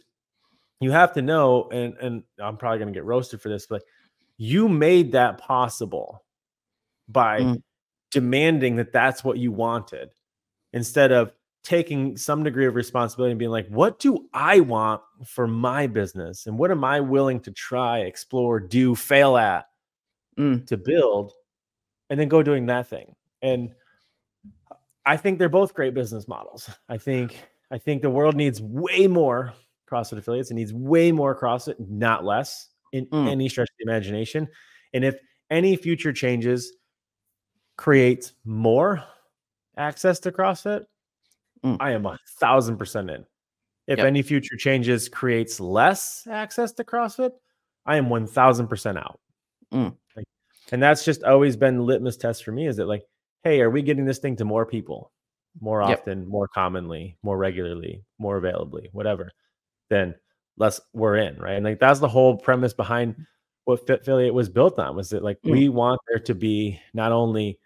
[0.79, 3.83] you have to know, and and I'm probably gonna get roasted for this, but
[4.37, 6.23] you made that possible
[7.07, 7.61] by mm.
[8.11, 10.09] demanding that that's what you wanted
[10.71, 11.31] instead of
[11.63, 16.45] taking some degree of responsibility and being like, what do I want for my business?
[16.45, 19.67] And what am I willing to try, explore, do, fail at
[20.37, 20.65] mm.
[20.67, 21.31] to build?
[22.09, 23.15] And then go doing that thing.
[23.41, 23.71] And
[25.05, 26.69] I think they're both great business models.
[26.87, 27.37] I think
[27.71, 29.53] I think the world needs way more
[29.91, 30.51] CrossFit affiliates.
[30.51, 33.29] It needs way more CrossFit, not less, in mm.
[33.29, 34.47] any stretch of the imagination.
[34.93, 35.15] And if
[35.49, 36.73] any future changes
[37.77, 39.03] create more
[39.77, 40.85] access to CrossFit,
[41.65, 41.77] mm.
[41.79, 43.25] I am a thousand percent in.
[43.87, 44.07] If yep.
[44.07, 47.31] any future changes creates less access to CrossFit,
[47.85, 49.19] I am one thousand percent out.
[49.73, 49.95] Mm.
[50.15, 50.25] Like,
[50.71, 52.67] and that's just always been litmus test for me.
[52.67, 53.03] Is it like,
[53.43, 55.11] hey, are we getting this thing to more people?
[55.59, 56.27] more often, yep.
[56.27, 59.31] more commonly, more regularly, more availably, whatever,
[59.89, 60.15] then
[60.57, 61.55] less we're in, right?
[61.55, 63.15] And like that's the whole premise behind
[63.65, 65.51] what Fitfilliate was built on was that like mm.
[65.51, 67.59] we want there to be not only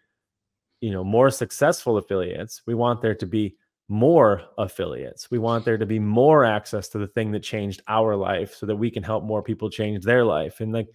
[0.82, 3.56] you know more successful affiliates, we want there to be
[3.90, 5.32] more affiliates.
[5.32, 8.66] We want there to be more access to the thing that changed our life so
[8.66, 10.60] that we can help more people change their life.
[10.60, 10.90] And like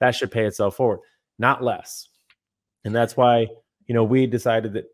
[0.00, 1.00] that should pay itself forward,
[1.38, 2.08] not less.
[2.84, 3.48] And that's why,
[3.86, 4.86] you know, we decided that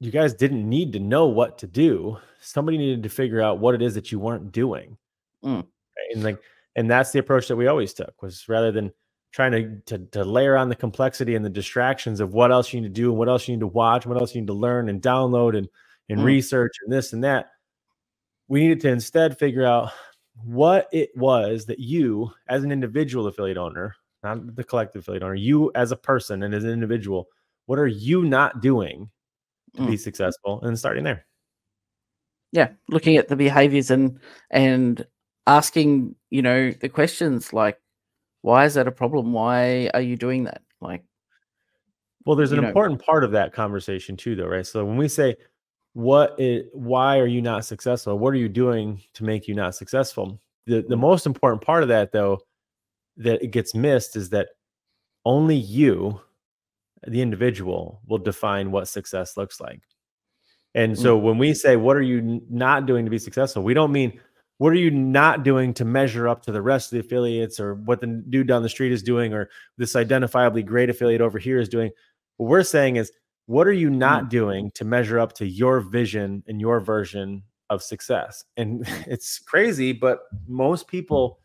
[0.00, 2.18] you guys didn't need to know what to do.
[2.40, 4.96] Somebody needed to figure out what it is that you weren't doing.
[5.42, 5.66] Mm.
[6.12, 6.40] And like,
[6.76, 8.92] and that's the approach that we always took was rather than
[9.32, 12.80] trying to, to to layer on the complexity and the distractions of what else you
[12.80, 14.54] need to do and what else you need to watch, what else you need to
[14.54, 15.68] learn and download and
[16.08, 16.24] and mm.
[16.24, 17.50] research and this and that.
[18.48, 19.90] We needed to instead figure out
[20.44, 25.34] what it was that you, as an individual affiliate owner, not the collective affiliate owner,
[25.34, 27.28] you as a person and as an individual,
[27.66, 29.10] what are you not doing
[29.76, 29.86] to mm.
[29.88, 30.60] be successful?
[30.62, 31.26] And starting there.
[32.52, 35.04] Yeah, looking at the behaviors and and
[35.46, 37.80] asking, you know, the questions like,
[38.42, 39.32] why is that a problem?
[39.32, 40.62] Why are you doing that?
[40.80, 41.04] Like,
[42.24, 44.66] well, there's an know, important part of that conversation too, though, right?
[44.66, 45.36] So when we say,
[45.94, 48.18] what it, why are you not successful?
[48.18, 50.40] What are you doing to make you not successful?
[50.66, 52.40] The the most important part of that, though,
[53.16, 54.48] that it gets missed is that
[55.24, 56.20] only you,
[57.06, 59.82] the individual, will define what success looks like.
[60.74, 61.26] And so mm-hmm.
[61.26, 63.62] when we say, what are you not doing to be successful?
[63.62, 64.20] We don't mean
[64.58, 67.74] what are you not doing to measure up to the rest of the affiliates or
[67.74, 71.58] what the dude down the street is doing or this identifiably great affiliate over here
[71.58, 71.90] is doing
[72.36, 73.12] what we're saying is
[73.46, 74.28] what are you not mm.
[74.30, 79.92] doing to measure up to your vision and your version of success and it's crazy
[79.92, 81.40] but most people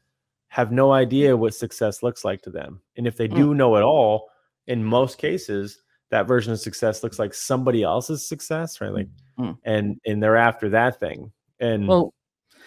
[0.49, 3.35] have no idea what success looks like to them and if they mm.
[3.35, 4.29] do know at all
[4.69, 8.93] in most cases that version of success looks like somebody else's success right?
[8.93, 9.57] Like mm.
[9.65, 11.31] and and they're after that thing.
[11.59, 12.13] And well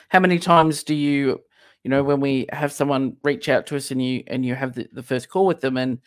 [0.08, 1.40] how many times do you
[1.84, 4.74] you know when we have someone reach out to us and you and you have
[4.74, 6.00] the, the first call with them and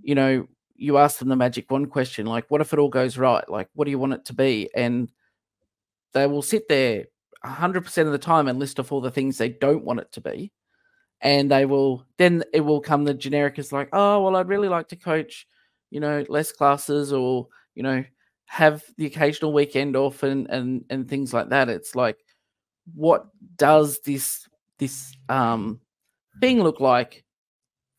[0.00, 3.18] you know you ask them the magic one question like what if it all goes
[3.18, 3.48] right?
[3.48, 4.70] Like what do you want it to be?
[4.74, 5.10] And
[6.14, 7.06] they will sit there
[7.44, 10.20] 100% of the time and list off all the things they don't want it to
[10.20, 10.52] be
[11.20, 14.68] and they will then it will come the generic is like oh well i'd really
[14.68, 15.46] like to coach
[15.90, 18.04] you know less classes or you know
[18.44, 22.18] have the occasional weekend off and and and things like that it's like
[22.94, 23.26] what
[23.56, 24.46] does this
[24.78, 25.80] this um
[26.40, 27.24] thing look like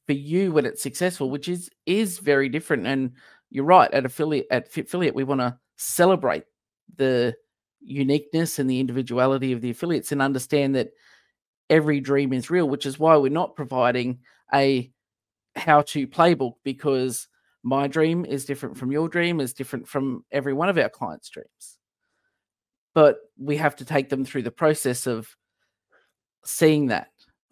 [0.08, 2.88] for you when it's successful, which is is very different.
[2.88, 3.12] And
[3.51, 6.45] you're right, at Fitfilliate at Fitfilliate, we want to celebrate
[6.95, 7.36] the
[7.82, 10.89] uniqueness and the individuality of the affiliates and understand that
[11.69, 14.19] every dream is real, which is why we're not providing
[14.53, 14.91] a
[15.56, 17.27] how to playbook because
[17.63, 21.30] my dream is different from your dream, is different from every one of our clients'
[21.30, 21.77] dreams.
[22.93, 25.27] But we have to take them through the process of
[26.45, 27.10] seeing that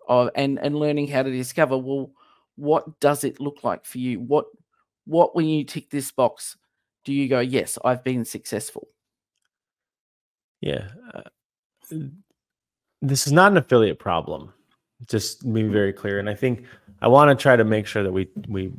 [0.08, 2.12] of and and learning how to discover well
[2.56, 4.20] what does it look like for you?
[4.20, 4.46] What
[5.06, 6.58] what when you tick this box
[7.04, 8.88] do you go yes i've been successful.
[10.62, 11.22] Yeah uh,
[13.08, 14.52] this is not an affiliate problem
[15.08, 16.66] just be very clear and i think
[17.02, 18.72] i want to try to make sure that we we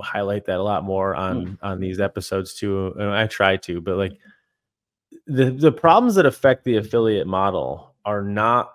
[0.00, 1.58] highlight that a lot more on mm.
[1.62, 4.18] on these episodes too and i try to but like
[5.26, 8.72] the the problems that affect the affiliate model are not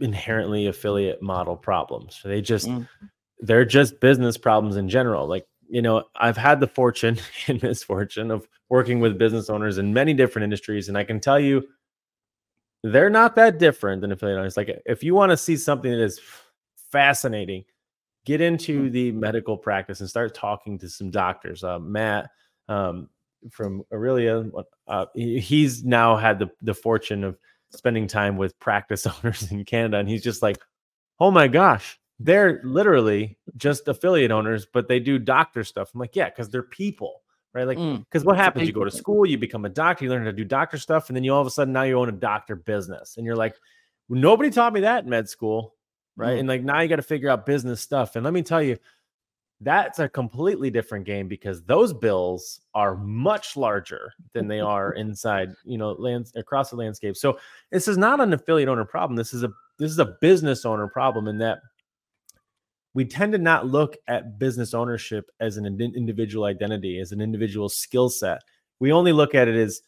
[0.00, 2.20] inherently affiliate model problems.
[2.24, 2.86] They just mm.
[3.40, 5.26] they're just business problems in general.
[5.26, 7.18] Like, you know, I've had the fortune
[7.48, 11.38] and misfortune of working with business owners in many different industries and I can tell
[11.38, 11.66] you
[12.82, 14.56] they're not that different than affiliate owners.
[14.56, 16.20] Like if you want to see something that is
[16.90, 17.64] fascinating,
[18.24, 18.92] get into mm.
[18.92, 21.64] the medical practice and start talking to some doctors.
[21.64, 22.30] Uh, Matt
[22.68, 23.08] um,
[23.50, 24.44] from Aurelia.
[24.86, 27.38] Uh, he's now had the the fortune of
[27.70, 30.58] spending time with practice owners in Canada, and he's just like,
[31.20, 35.90] oh my gosh, they're literally just affiliate owners, but they do doctor stuff.
[35.94, 37.21] I'm like, yeah, because they're people,
[37.54, 37.66] right?
[37.66, 38.66] Like, because mm, what happens?
[38.66, 41.08] You go to school, you become a doctor, you learn how to do doctor stuff,
[41.08, 43.36] and then you all of a sudden now you own a doctor business, and you're
[43.36, 43.54] like,
[44.08, 45.74] nobody taught me that in med school,
[46.16, 46.36] right?
[46.36, 46.40] Mm.
[46.40, 48.16] And like now you got to figure out business stuff.
[48.16, 48.78] And let me tell you,
[49.62, 55.50] that's a completely different game because those bills are much larger than they are inside
[55.64, 57.38] you know lands across the landscape so
[57.70, 60.88] this is not an affiliate owner problem this is a this is a business owner
[60.88, 61.60] problem in that
[62.94, 67.68] we tend to not look at business ownership as an individual identity as an individual
[67.68, 68.42] skill set
[68.80, 69.82] we only look at it as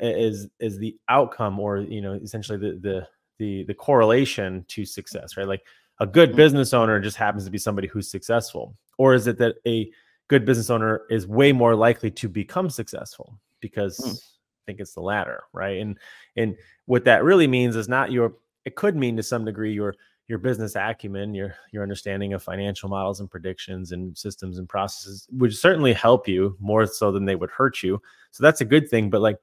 [0.00, 3.06] as as the outcome or you know essentially the the
[3.38, 5.62] the the correlation to success right like
[6.00, 6.36] a good mm.
[6.36, 9.90] business owner just happens to be somebody who's successful or is it that a
[10.28, 14.12] good business owner is way more likely to become successful because mm.
[14.12, 15.98] i think it's the latter right and
[16.36, 16.56] and
[16.86, 19.94] what that really means is not your it could mean to some degree your
[20.28, 25.26] your business acumen your your understanding of financial models and predictions and systems and processes
[25.32, 28.00] would certainly help you more so than they would hurt you
[28.30, 29.38] so that's a good thing but like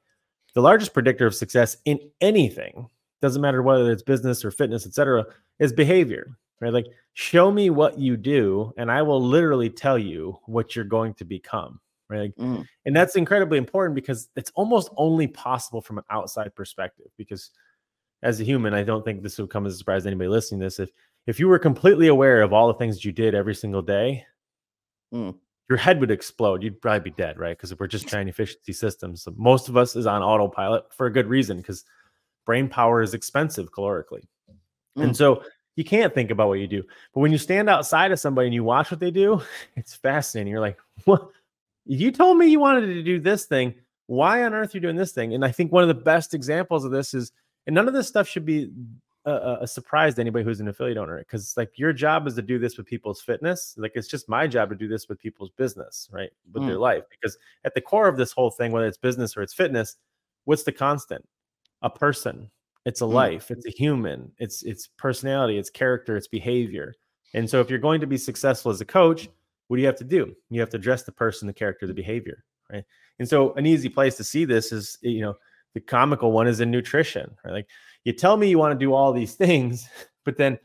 [0.53, 2.87] the largest predictor of success in anything
[3.21, 5.25] doesn't matter whether it's business or fitness etc
[5.59, 6.73] is behavior right?
[6.73, 11.13] Like, show me what you do, and I will literally tell you what you're going
[11.15, 11.79] to become,
[12.09, 12.21] right?
[12.21, 12.65] Like, mm.
[12.85, 17.07] And that's incredibly important because it's almost only possible from an outside perspective.
[17.17, 17.51] Because
[18.25, 20.59] as a human, I don't think this would come as a surprise to anybody listening
[20.59, 20.79] to this.
[20.79, 20.89] If
[21.27, 24.25] if you were completely aware of all the things that you did every single day,
[25.13, 25.35] Mm.
[25.69, 26.61] your head would explode.
[26.63, 27.55] You'd probably be dead, right?
[27.55, 29.23] Because we're just trying efficiency systems.
[29.23, 31.85] So most of us is on autopilot for a good reason because
[32.45, 34.23] brain power is expensive calorically.
[34.97, 35.03] Mm.
[35.03, 35.43] And so
[35.75, 36.83] you can't think about what you do.
[37.13, 39.41] But when you stand outside of somebody and you watch what they do,
[39.75, 40.51] it's fascinating.
[40.51, 41.29] You're like, what?
[41.85, 43.75] You told me you wanted to do this thing.
[44.07, 45.33] Why on earth are you doing this thing?
[45.33, 47.31] And I think one of the best examples of this is,
[47.67, 48.71] and none of this stuff should be
[49.25, 52.35] a, a- a surprise to anybody who's an affiliate owner, because like your job is
[52.35, 53.75] to do this with people's fitness.
[53.77, 56.29] Like it's just my job to do this with people's business, right?
[56.53, 56.81] With their mm.
[56.81, 57.03] life.
[57.09, 59.97] Because at the core of this whole thing, whether it's business or it's fitness,
[60.45, 61.27] what's the constant?
[61.81, 62.49] A person.
[62.85, 63.13] It's a Mm.
[63.13, 63.51] life.
[63.51, 64.31] It's a human.
[64.37, 65.57] It's it's personality.
[65.57, 66.15] It's character.
[66.15, 66.93] It's behavior.
[67.33, 69.27] And so, if you're going to be successful as a coach,
[69.67, 70.35] what do you have to do?
[70.51, 71.97] You have to address the person, the character, the mm.
[71.97, 72.83] behavior, right?
[73.17, 75.33] And so, an easy place to see this is, you know,
[75.75, 77.51] the comical one is in nutrition, right?
[77.51, 77.67] Like,
[78.03, 79.87] you tell me you want to do all these things,
[80.23, 80.57] but then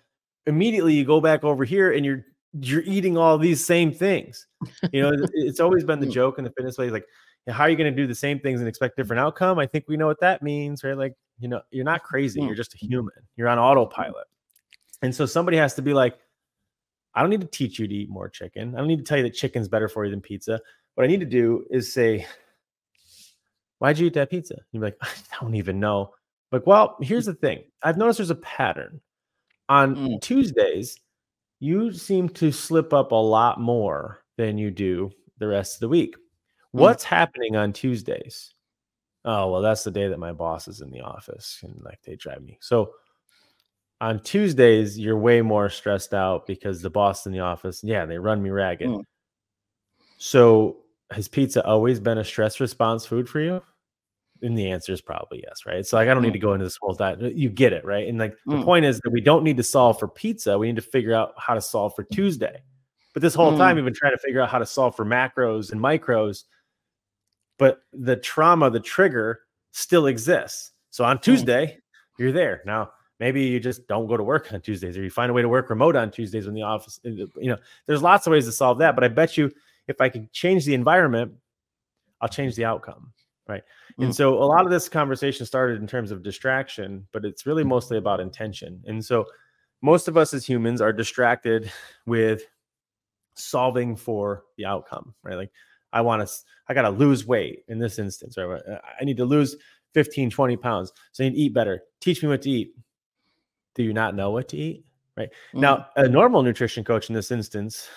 [0.46, 2.24] immediately you go back over here and you're
[2.58, 4.46] you're eating all these same things.
[4.92, 7.04] You know, it's always been the joke in the fitness way, like,
[7.48, 9.58] how are you going to do the same things and expect different outcome?
[9.58, 10.96] I think we know what that means, right?
[10.96, 12.40] Like, you know, you're not crazy.
[12.40, 12.46] Mm.
[12.46, 13.14] You're just a human.
[13.36, 14.26] You're on autopilot.
[15.00, 16.18] And so somebody has to be like,
[17.14, 18.74] I don't need to teach you to eat more chicken.
[18.74, 20.60] I don't need to tell you that chicken's better for you than pizza.
[20.96, 22.26] What I need to do is say,
[23.80, 24.56] Why'd you eat that pizza?
[24.72, 25.08] You're like, I
[25.40, 26.12] don't even know.
[26.52, 27.64] Like, well, here's the thing.
[27.82, 29.00] I've noticed there's a pattern.
[29.68, 30.20] On Mm.
[30.20, 30.96] Tuesdays,
[31.60, 35.88] you seem to slip up a lot more than you do the rest of the
[35.88, 36.14] week.
[36.72, 38.54] What's happening on Tuesdays?
[39.24, 42.16] Oh, well, that's the day that my boss is in the office and like they
[42.16, 42.58] drive me.
[42.60, 42.92] So
[44.00, 48.18] on Tuesdays, you're way more stressed out because the boss in the office, yeah, they
[48.18, 48.88] run me ragged.
[48.88, 49.04] Mm.
[50.18, 50.78] So
[51.10, 53.62] has pizza always been a stress response food for you?
[54.42, 55.84] And the answer is probably yes, right?
[55.86, 56.32] So like I don't need Mm.
[56.34, 57.20] to go into this whole diet.
[57.36, 58.08] You get it, right?
[58.08, 58.64] And like the Mm.
[58.64, 60.58] point is that we don't need to solve for pizza.
[60.58, 62.62] We need to figure out how to solve for Tuesday.
[63.12, 63.76] But this whole time Mm.
[63.76, 66.44] we've been trying to figure out how to solve for macros and micros.
[67.58, 69.40] But the trauma, the trigger
[69.72, 70.72] still exists.
[70.90, 71.78] So on Tuesday,
[72.18, 72.62] you're there.
[72.64, 75.42] Now, maybe you just don't go to work on Tuesdays or you find a way
[75.42, 78.52] to work remote on Tuesdays when the office, you know, there's lots of ways to
[78.52, 78.94] solve that.
[78.94, 79.52] But I bet you
[79.86, 81.34] if I can change the environment,
[82.20, 83.12] I'll change the outcome.
[83.50, 83.62] Right.
[83.98, 84.14] And Mm.
[84.14, 87.98] so a lot of this conversation started in terms of distraction, but it's really mostly
[87.98, 88.80] about intention.
[88.86, 89.26] And so
[89.82, 91.70] most of us as humans are distracted
[92.06, 92.44] with
[93.34, 95.34] solving for the outcome, right?
[95.34, 95.50] Like
[95.92, 96.32] I want to,
[96.68, 98.62] I got to lose weight in this instance, right?
[99.00, 99.56] I need to lose
[99.94, 100.92] 15, 20 pounds.
[101.10, 101.82] So I need to eat better.
[102.00, 102.74] Teach me what to eat.
[103.74, 104.84] Do you not know what to eat?
[105.16, 105.30] Right.
[105.54, 105.60] Mm.
[105.60, 107.88] Now, a normal nutrition coach in this instance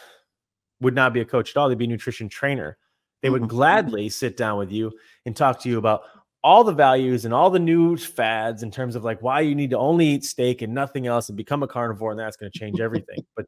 [0.81, 1.69] would not be a coach at all.
[1.69, 2.77] They'd be a nutrition trainer.
[3.21, 3.47] They would Mhm.
[3.47, 4.91] gladly sit down with you
[5.25, 6.03] and talk to you about
[6.43, 9.69] all the values and all the new fads in terms of like why you need
[9.69, 12.59] to only eat steak and nothing else and become a carnivore and that's going to
[12.59, 13.23] change everything.
[13.35, 13.45] but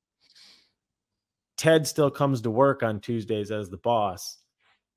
[1.57, 4.39] Ted still comes to work on Tuesdays as the boss,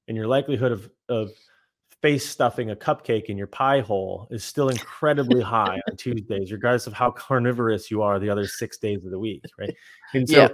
[0.07, 1.31] and your likelihood of of
[2.03, 6.87] face stuffing a cupcake in your pie hole is still incredibly high on Tuesdays, regardless
[6.87, 9.75] of how carnivorous you are the other six days of the week, right?
[10.15, 10.49] And so Yeah.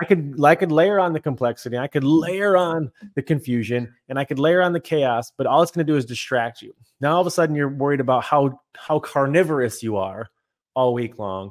[0.00, 4.18] I could I could layer on the complexity, I could layer on the confusion, and
[4.18, 6.72] I could layer on the chaos, but all it's going to do is distract you.
[7.00, 10.28] Now all of a sudden you're worried about how how carnivorous you are
[10.74, 11.50] all week long,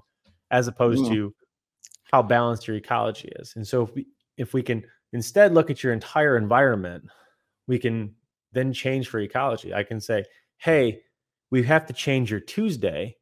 [0.52, 1.10] as opposed Mm.
[1.10, 1.36] to
[2.12, 3.54] how balanced your ecology is.
[3.58, 4.84] And so if we if we can
[5.14, 7.04] instead look at your entire environment,
[7.68, 8.16] we can
[8.54, 9.74] then change for ecology.
[9.74, 10.24] I can say,
[10.58, 11.02] hey,
[11.52, 13.18] we have to change your Tuesday,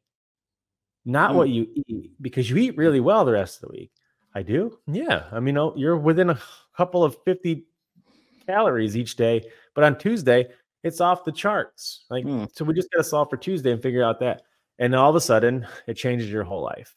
[1.04, 3.90] not what you eat, because you eat really well the rest of the week.
[4.36, 4.78] I do.
[4.86, 5.24] Yeah.
[5.32, 6.38] I mean, oh, you're within a
[6.76, 7.64] couple of 50
[8.46, 9.42] calories each day,
[9.74, 10.48] but on Tuesday,
[10.84, 12.04] it's off the charts.
[12.10, 12.54] Like, Mm.
[12.54, 14.42] so we just got to solve for Tuesday and figure out that.
[14.78, 16.94] And all of a sudden, it changes your whole life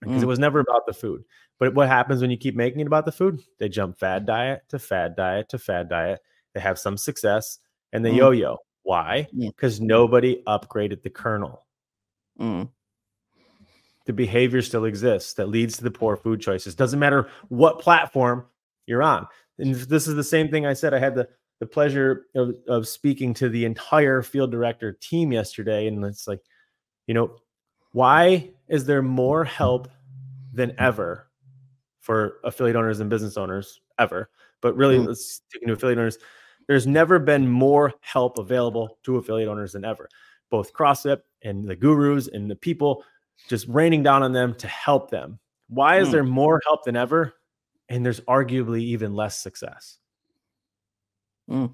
[0.00, 0.28] because it Mm.
[0.30, 1.24] was never about the food.
[1.58, 3.38] But what happens when you keep making it about the food?
[3.58, 6.20] They jump fad diet to fad diet to fad diet.
[6.54, 7.58] They have some success
[7.92, 8.16] and they Mm.
[8.16, 8.58] yo yo.
[8.82, 9.28] Why?
[9.34, 9.48] Mm.
[9.54, 11.66] Because nobody upgraded the kernel.
[12.40, 12.70] Mm.
[14.06, 16.74] The behavior still exists that leads to the poor food choices.
[16.74, 18.46] Doesn't matter what platform
[18.86, 19.26] you're on.
[19.58, 20.94] And this is the same thing I said.
[20.94, 21.28] I had the,
[21.60, 25.86] the pleasure of, of speaking to the entire field director team yesterday.
[25.88, 26.40] And it's like,
[27.06, 27.36] you know,
[27.92, 29.88] why is there more help
[30.52, 31.28] than ever
[32.00, 34.30] for affiliate owners and business owners ever?
[34.60, 35.06] But really, Mm.
[35.08, 36.18] let's take into affiliate owners.
[36.68, 40.08] There's never been more help available to affiliate owners than ever.
[40.50, 43.04] Both CrossFit and the gurus and the people
[43.48, 45.38] just raining down on them to help them.
[45.68, 46.12] Why is Mm.
[46.12, 47.34] there more help than ever?
[47.88, 49.98] And there's arguably even less success.
[51.48, 51.72] Mm.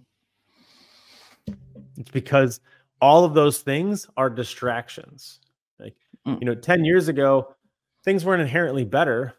[1.96, 2.60] It's because
[3.00, 5.40] all of those things are distractions.
[5.78, 5.96] Like,
[6.26, 6.40] Mm.
[6.40, 7.54] you know, 10 years ago,
[8.04, 9.34] things weren't inherently better,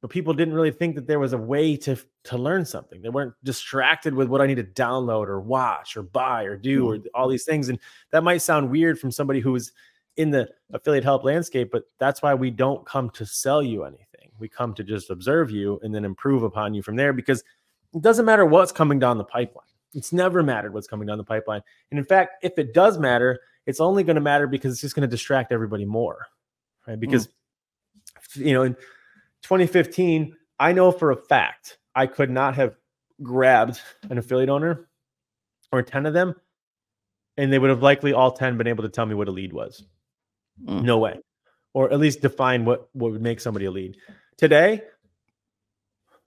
[0.00, 3.00] but people didn't really think that there was a way to to learn something.
[3.02, 6.90] They weren't distracted with what I need to download or watch or buy or do
[6.90, 7.68] or all these things.
[7.68, 7.78] And
[8.10, 9.70] that might sound weird from somebody who is
[10.16, 14.30] in the affiliate help landscape, but that's why we don't come to sell you anything.
[14.38, 17.42] We come to just observe you and then improve upon you from there because
[17.94, 19.66] it doesn't matter what's coming down the pipeline.
[19.94, 21.62] It's never mattered what's coming down the pipeline.
[21.90, 24.94] And in fact, if it does matter, it's only going to matter because it's just
[24.94, 26.26] going to distract everybody more.
[26.86, 26.98] Right?
[26.98, 28.46] Because mm.
[28.46, 28.74] you know, in
[29.42, 32.76] 2015, I know for a fact I could not have
[33.22, 34.88] grabbed an affiliate owner
[35.72, 36.34] or 10 of them
[37.36, 39.52] and they would have likely all 10 been able to tell me what a lead
[39.52, 39.84] was.
[40.64, 40.82] Mm.
[40.82, 41.20] No way.
[41.74, 43.98] Or at least define what, what would make somebody a lead.
[44.38, 44.82] Today,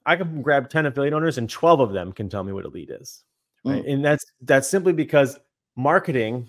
[0.06, 2.70] I can grab 10 affiliate owners and 12 of them can tell me what a
[2.70, 3.24] lead is.
[3.66, 3.84] Right?
[3.84, 3.94] Mm.
[3.94, 5.38] And that's that's simply because
[5.76, 6.48] marketing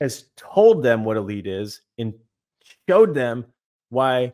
[0.00, 2.14] has told them what a lead is and
[2.88, 3.44] showed them
[3.90, 4.32] why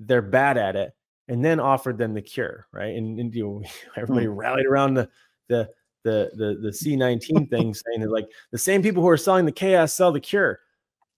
[0.00, 0.92] they're bad at it
[1.28, 2.94] and then offered them the cure, right?
[2.94, 3.62] And, and you know,
[3.96, 4.36] everybody mm.
[4.36, 5.08] rallied around the
[5.48, 5.70] the
[6.02, 9.52] the the the C19 thing saying that like the same people who are selling the
[9.52, 10.60] chaos sell the cure.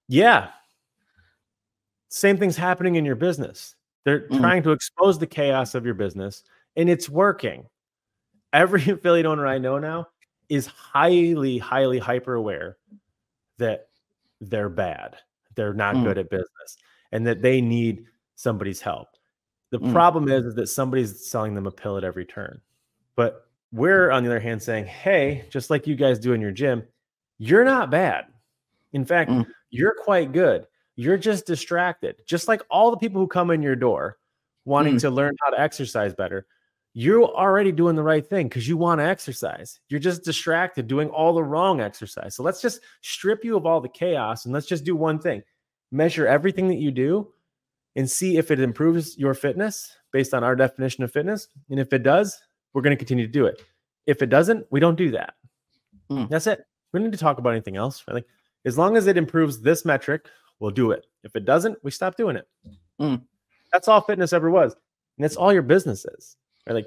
[0.08, 0.50] Yeah.
[2.08, 3.74] Same thing's happening in your business.
[4.04, 4.38] They're mm.
[4.38, 6.44] trying to expose the chaos of your business
[6.76, 7.66] and it's working.
[8.52, 10.08] Every affiliate owner I know now
[10.48, 12.76] is highly, highly hyper aware
[13.58, 13.88] that
[14.40, 15.16] they're bad,
[15.54, 16.04] they're not mm.
[16.04, 16.76] good at business,
[17.10, 18.04] and that they need
[18.36, 19.08] somebody's help.
[19.70, 19.92] The mm.
[19.92, 22.60] problem is, is that somebody's selling them a pill at every turn.
[23.16, 26.52] But we're on the other hand saying, hey, just like you guys do in your
[26.52, 26.84] gym,
[27.38, 28.26] you're not bad.
[28.92, 29.46] In fact, mm.
[29.70, 30.66] you're quite good.
[30.96, 32.22] You're just distracted.
[32.26, 34.18] Just like all the people who come in your door
[34.64, 35.00] wanting mm.
[35.02, 36.46] to learn how to exercise better,
[36.94, 39.80] you're already doing the right thing because you want to exercise.
[39.90, 42.34] You're just distracted doing all the wrong exercise.
[42.34, 45.42] So let's just strip you of all the chaos and let's just do one thing
[45.92, 47.28] measure everything that you do
[47.94, 51.48] and see if it improves your fitness based on our definition of fitness.
[51.70, 52.36] And if it does,
[52.72, 53.62] we're going to continue to do it.
[54.06, 55.34] If it doesn't, we don't do that.
[56.10, 56.28] Mm.
[56.28, 56.64] That's it.
[56.92, 58.02] We don't need to talk about anything else.
[58.08, 58.26] Like
[58.64, 60.28] as long as it improves this metric,
[60.60, 61.06] we'll do it.
[61.24, 62.48] If it doesn't, we stop doing it.
[63.00, 63.22] Mm.
[63.72, 64.72] That's all fitness ever was.
[64.72, 66.36] And that's all your business is.
[66.66, 66.74] Right?
[66.74, 66.86] Like,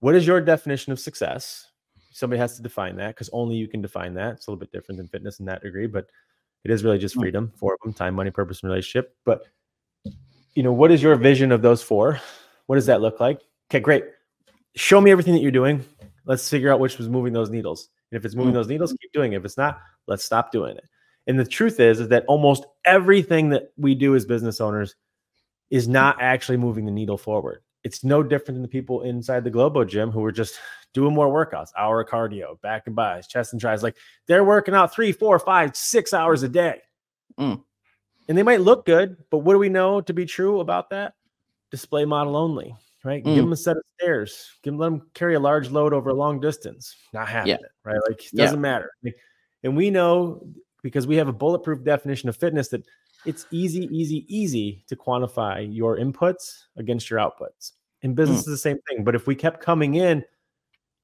[0.00, 1.66] what is your definition of success?
[2.12, 4.34] Somebody has to define that because only you can define that.
[4.34, 6.08] It's a little bit different than fitness in that degree, but
[6.64, 7.20] it is really just hmm.
[7.20, 9.14] freedom, four of them: time, money, purpose, and relationship.
[9.24, 9.44] But
[10.54, 12.20] you know, what is your vision of those four?
[12.66, 13.40] What does that look like?
[13.70, 14.04] Okay, great.
[14.74, 15.84] Show me everything that you're doing.
[16.24, 17.88] Let's figure out which was moving those needles.
[18.10, 18.56] And if it's moving hmm.
[18.56, 19.36] those needles, keep doing it.
[19.36, 20.84] If it's not, let's stop doing it.
[21.26, 24.96] And the truth is, is that almost everything that we do as business owners
[25.70, 29.50] is not actually moving the needle forward it's no different than the people inside the
[29.50, 30.58] Globo gym who are just
[30.94, 33.82] doing more workouts, hour of cardio, back and buys, chest and tries.
[33.82, 33.96] Like
[34.26, 36.80] they're working out three, four, five, six hours a day.
[37.38, 37.62] Mm.
[38.28, 41.14] And they might look good, but what do we know to be true about that?
[41.70, 43.24] Display model only, right?
[43.24, 43.34] Mm.
[43.34, 46.10] Give them a set of stairs, give them, let them carry a large load over
[46.10, 46.96] a long distance.
[47.12, 47.66] Not happening, yeah.
[47.92, 48.00] right?
[48.08, 48.60] Like it doesn't yeah.
[48.60, 48.90] matter.
[49.02, 49.16] Like,
[49.62, 50.46] and we know
[50.82, 52.84] because we have a bulletproof definition of fitness that
[53.26, 57.72] it's easy, easy, easy to quantify your inputs against your outputs.
[58.02, 58.40] In business, mm.
[58.40, 59.04] is the same thing.
[59.04, 60.24] But if we kept coming in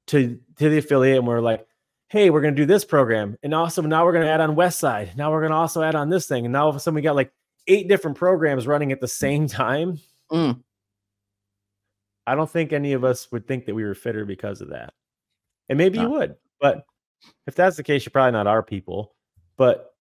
[0.06, 1.66] to to the affiliate and we're like,
[2.08, 4.54] hey, we're going to do this program, and also now we're going to add on
[4.54, 5.12] West Side.
[5.16, 6.94] Now we're going to also add on this thing, and now all of a sudden
[6.94, 7.32] we got like
[7.66, 9.98] eight different programs running at the same time.
[10.30, 10.62] Mm.
[12.26, 14.94] I don't think any of us would think that we were fitter because of that.
[15.68, 16.86] And maybe you would, but
[17.46, 19.15] if that's the case, you're probably not our people.
[19.56, 19.94] But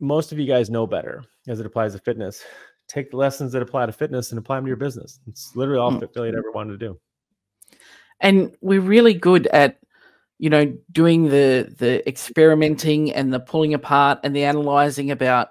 [0.00, 2.42] most of you guys know better as it applies to fitness.
[2.88, 5.20] Take the lessons that apply to fitness and apply them to your business.
[5.26, 6.02] It's literally all mm.
[6.02, 7.00] affiliate ever wanted to do.
[8.20, 9.78] And we're really good at,
[10.38, 15.50] you know, doing the the experimenting and the pulling apart and the analyzing about,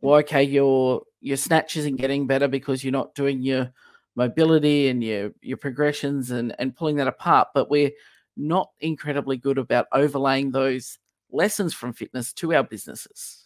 [0.00, 3.70] well, okay, your your snatch isn't getting better because you're not doing your
[4.16, 7.48] mobility and your your progressions and and pulling that apart.
[7.54, 7.90] But we're
[8.36, 10.98] not incredibly good about overlaying those
[11.32, 13.44] lessons from fitness to our businesses.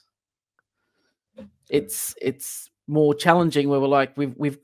[1.68, 4.59] It's it's more challenging where we're like we've we've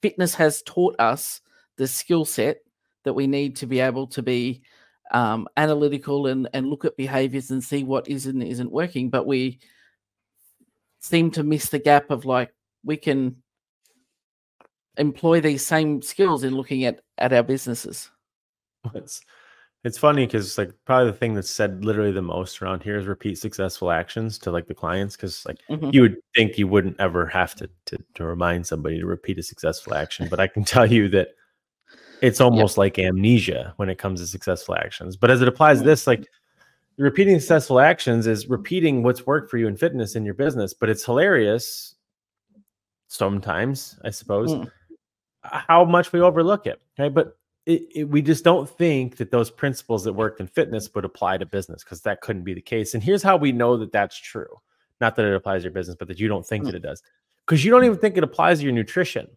[0.00, 1.40] fitness has taught us
[1.76, 2.58] the skill set
[3.04, 4.62] that we need to be able to be
[5.12, 9.26] um, analytical and and look at behaviors and see what is and isn't working but
[9.26, 9.60] we
[11.00, 12.52] seem to miss the gap of like
[12.84, 13.36] we can
[14.96, 18.10] employ these same skills in looking at at our businesses.
[18.94, 19.20] It's
[19.84, 23.06] it's funny because like probably the thing that's said literally the most around here is
[23.06, 25.90] repeat successful actions to like the clients because like mm-hmm.
[25.92, 29.42] you would think you wouldn't ever have to, to to remind somebody to repeat a
[29.42, 31.28] successful action, but I can tell you that
[32.20, 32.78] it's almost yep.
[32.78, 35.16] like amnesia when it comes to successful actions.
[35.16, 35.88] But as it applies mm-hmm.
[35.88, 36.28] this, like
[36.96, 40.88] repeating successful actions is repeating what's worked for you in fitness in your business, but
[40.88, 41.96] it's hilarious
[43.08, 44.70] sometimes, I suppose, Mm.
[45.42, 46.80] how much we overlook it.
[46.98, 47.08] Okay.
[47.08, 47.36] But
[47.66, 51.38] it, it, we just don't think that those principles that worked in fitness would apply
[51.38, 52.94] to business because that couldn't be the case.
[52.94, 54.60] And here's how we know that that's true.
[55.00, 56.66] Not that it applies to your business, but that you don't think Mm.
[56.66, 57.02] that it does.
[57.46, 59.28] Because you don't even think it applies to your nutrition.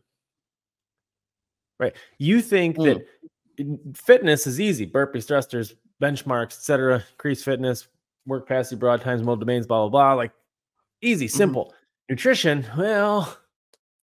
[1.80, 1.94] Right.
[2.18, 3.04] You think Mm.
[3.58, 7.04] that fitness is easy burpees, thrusters, benchmarks, etc.
[7.12, 7.88] Increase fitness,
[8.26, 10.14] work capacity, broad times, multiple domains, blah, blah, blah.
[10.14, 10.32] Like
[11.02, 11.32] easy, Mhm.
[11.32, 11.74] simple.
[12.10, 13.38] Nutrition, well,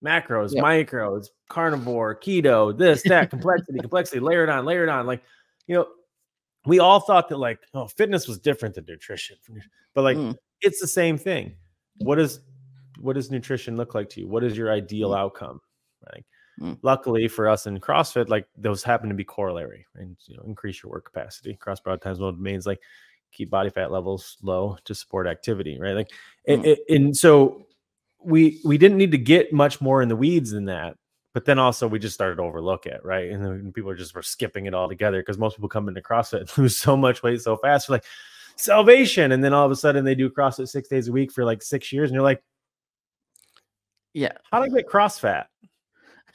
[0.04, 0.64] macros, Yep.
[0.64, 5.06] micros, carnivore, keto, this, that, complexity, complexity, layer it on, layer it on.
[5.06, 5.24] Like,
[5.68, 5.88] you know,
[6.66, 9.38] we all thought that like, oh, fitness was different than nutrition.
[9.94, 10.38] But like Mm.
[10.62, 11.56] it's the same thing.
[12.00, 12.42] What does
[13.00, 14.28] what does nutrition look like to you?
[14.28, 15.18] What is your ideal Mm.
[15.20, 15.62] outcome?
[16.12, 16.26] Right.
[16.62, 16.78] Mm.
[16.82, 20.82] Luckily for us in CrossFit, like those happen to be corollary and you know, increase
[20.84, 22.82] your work capacity, cross broad times multiple means like
[23.32, 25.94] keep body fat levels low to support activity, right?
[25.96, 26.12] Like
[26.46, 26.96] it- Mm.
[26.96, 27.65] and so
[28.26, 30.98] we we didn't need to get much more in the weeds than that.
[31.34, 33.30] But then also we just started to overlook it, right?
[33.30, 36.02] And then people are just were skipping it all together because most people come into
[36.02, 37.90] CrossFit and lose so much weight so fast.
[37.90, 38.06] We're like,
[38.56, 39.32] salvation.
[39.32, 41.62] And then all of a sudden they do CrossFit six days a week for like
[41.62, 42.10] six years.
[42.10, 42.42] And you're like,
[44.14, 44.32] Yeah.
[44.52, 45.50] how do I get cross fat?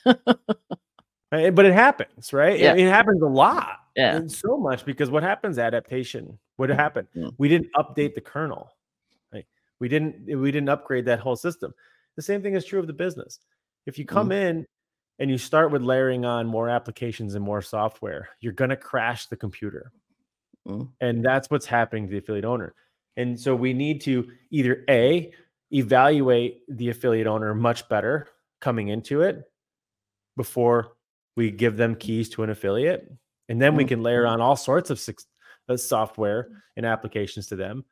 [0.05, 0.19] Right?
[1.55, 2.59] But it happens, right?
[2.59, 2.73] Yeah.
[2.73, 3.77] I mean, it happens a lot.
[3.95, 4.17] Yeah.
[4.17, 6.39] And so much because what happens adaptation?
[6.57, 7.07] What happened?
[7.17, 7.35] Mm.
[7.39, 8.71] We didn't update the kernel.
[9.81, 11.75] We didn't we didn't upgrade that whole system.
[12.17, 13.39] The same thing is true of the business.
[13.87, 14.67] If you come in
[15.19, 19.27] and you start with layering on more applications and more software, you're going to crash
[19.27, 19.91] the computer.
[20.69, 20.89] Mm.
[21.01, 22.75] And that's what's happening to the affiliate owner.
[23.17, 25.33] And so we need to either A,
[25.73, 28.29] evaluate the affiliate owner much better
[28.61, 29.51] coming into it
[30.37, 30.93] before
[31.37, 33.11] we give them keys to an affiliate.
[33.49, 33.89] And then we Mm.
[33.89, 35.01] can layer on all sorts of
[35.69, 37.85] uh, software and applications to them.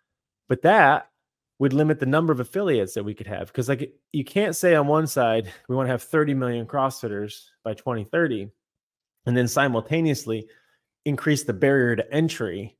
[0.48, 1.08] But that
[1.58, 3.48] would limit the number of affiliates that we could have.
[3.48, 7.46] Because, like, you can't say on one side, we want to have 30 million CrossFitters
[7.64, 8.48] by 2030,
[9.26, 10.48] and then simultaneously
[11.04, 12.76] increase the barrier to entry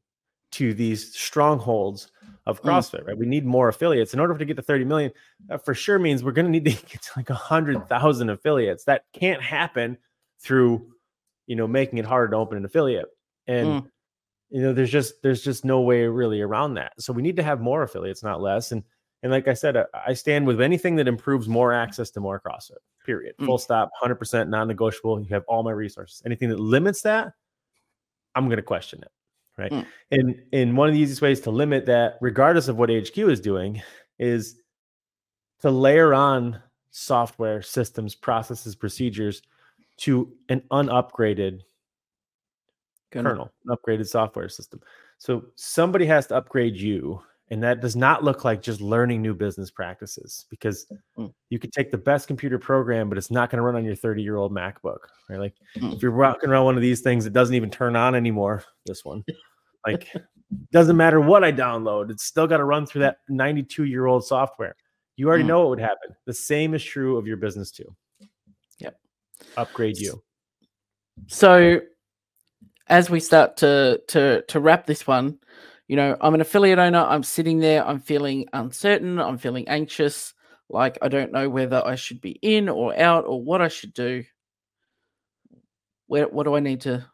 [0.53, 2.11] to these strongholds
[2.47, 2.71] of Mm.
[2.71, 3.19] CrossFit, right?
[3.19, 4.15] We need more affiliates.
[4.15, 5.13] In order to get to 30 million,
[5.49, 8.85] that for sure means we're going to need to get to like 100,000 affiliates.
[8.85, 9.99] That can't happen
[10.41, 10.93] through,
[11.47, 13.07] you know, making it harder to open an affiliate.
[13.47, 13.91] And, Mm.
[14.51, 16.93] You know, there's just, there's just no way really around that.
[16.99, 18.73] So we need to have more affiliates, not less.
[18.73, 18.83] And,
[19.23, 22.41] and like I said, I, I stand with anything that improves more access to more
[22.41, 23.35] CrossFit, period.
[23.41, 23.47] Mm.
[23.47, 25.21] Full stop, 100% non negotiable.
[25.21, 26.23] You have all my resources.
[26.25, 27.33] Anything that limits that,
[28.35, 29.11] I'm going to question it.
[29.59, 29.73] Right.
[29.73, 29.87] Mm.
[30.13, 33.41] And, and one of the easiest ways to limit that, regardless of what HQ is
[33.41, 33.83] doing,
[34.19, 34.61] is
[35.61, 39.43] to layer on software, systems, processes, procedures
[39.99, 41.61] to an unupgraded
[43.13, 44.81] Kernel, an upgraded software system.
[45.19, 47.21] So somebody has to upgrade you.
[47.51, 50.87] And that does not look like just learning new business practices because
[51.17, 51.33] Mm.
[51.49, 53.95] you could take the best computer program, but it's not going to run on your
[53.95, 54.99] 30 year old MacBook,
[55.31, 55.39] right?
[55.39, 55.95] Like Mm.
[55.95, 58.65] if you're walking around one of these things, it doesn't even turn on anymore.
[58.85, 59.25] This one,
[59.87, 60.13] like,
[60.73, 64.27] doesn't matter what I download, it's still got to run through that 92 year old
[64.27, 64.77] software.
[65.17, 65.49] You already Mm.
[65.49, 66.15] know what would happen.
[66.27, 67.97] The same is true of your business too.
[68.79, 69.01] Yep.
[69.57, 70.23] Upgrade you.
[71.29, 71.81] So
[72.89, 75.39] as we start to to to wrap this one,
[75.87, 80.35] you know, I'm an affiliate owner, I'm sitting there, I'm feeling uncertain, I'm feeling anxious,
[80.69, 83.95] like I don't know whether I should be in or out or what I should
[83.95, 84.25] do.
[86.07, 87.05] Where what do I need to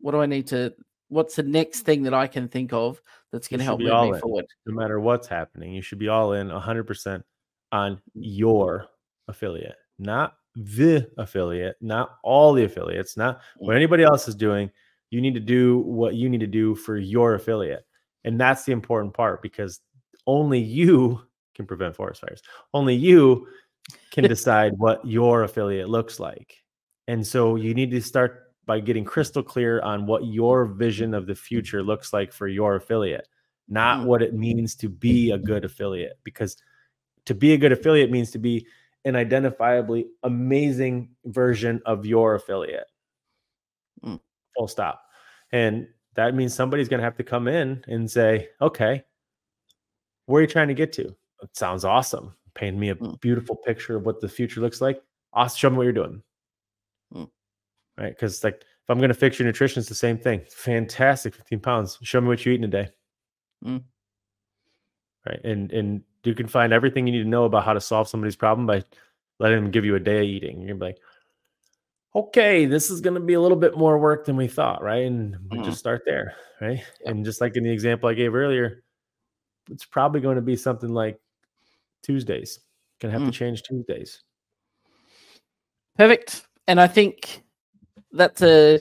[0.00, 0.74] what do I need to
[1.08, 3.00] what's the next thing that I can think of
[3.32, 4.20] that's going to help be move all me in.
[4.20, 4.46] forward?
[4.66, 5.72] no matter what's happening.
[5.72, 7.22] You should be all in 100%
[7.72, 8.86] on your
[9.28, 13.76] affiliate, not the affiliate, not all the affiliates, not what mm.
[13.76, 14.70] anybody else is doing.
[15.14, 17.86] You need to do what you need to do for your affiliate.
[18.24, 19.80] And that's the important part because
[20.26, 21.20] only you
[21.54, 22.42] can prevent forest fires.
[22.72, 23.46] Only you
[24.10, 26.62] can decide what your affiliate looks like.
[27.06, 31.26] And so you need to start by getting crystal clear on what your vision of
[31.26, 33.28] the future looks like for your affiliate
[33.68, 34.04] not Mm.
[34.06, 36.56] what it means to be a good affiliate because
[37.26, 38.66] to be a good affiliate means to be
[39.04, 42.86] an identifiably amazing version of your affiliate
[44.02, 44.20] Mm.
[44.56, 45.03] full stop
[45.54, 49.02] and that means somebody's going to have to come in and say okay
[50.26, 51.04] where are you trying to get to?
[51.42, 52.34] It sounds awesome.
[52.54, 53.20] Paint me a Mm.
[53.20, 55.02] beautiful picture of what the future looks like.
[55.34, 56.22] Awesome show me what you're doing.
[57.12, 57.30] Mm.
[57.98, 58.08] right?
[58.14, 60.40] Because like if i'm going to fix your nutrition it's the same thing.
[60.50, 61.98] Fantastic 15 pounds.
[62.02, 62.88] Show me what you're eating today.
[63.64, 63.82] Mm.
[65.26, 65.40] right?
[65.44, 68.36] And and you can find everything you need to know about how to solve somebody's
[68.36, 68.82] problem by
[69.40, 70.60] letting them give you a day of eating.
[70.60, 70.98] You're gonna be like
[72.14, 75.36] okay this is gonna be a little bit more work than we thought right and
[75.50, 75.64] we Mhm.
[75.64, 76.86] just start there right Yep.
[77.06, 78.82] and just like in the example i gave earlier
[79.70, 81.18] it's probably going to be something like
[82.02, 82.60] tuesdays
[83.00, 83.26] gonna have Mm.
[83.26, 84.22] to change tuesdays
[85.96, 86.46] Perfect.
[86.66, 87.42] And I think
[88.12, 88.80] that's a.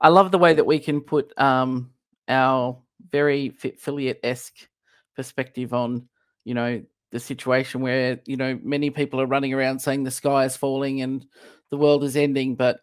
[0.00, 1.90] I love the way that we can put um,
[2.28, 2.78] our
[3.10, 4.68] very affiliate esque
[5.14, 6.08] perspective on,
[6.44, 10.44] you know, the situation where you know many people are running around saying the sky
[10.44, 11.26] is falling and
[11.70, 12.80] the world is ending, but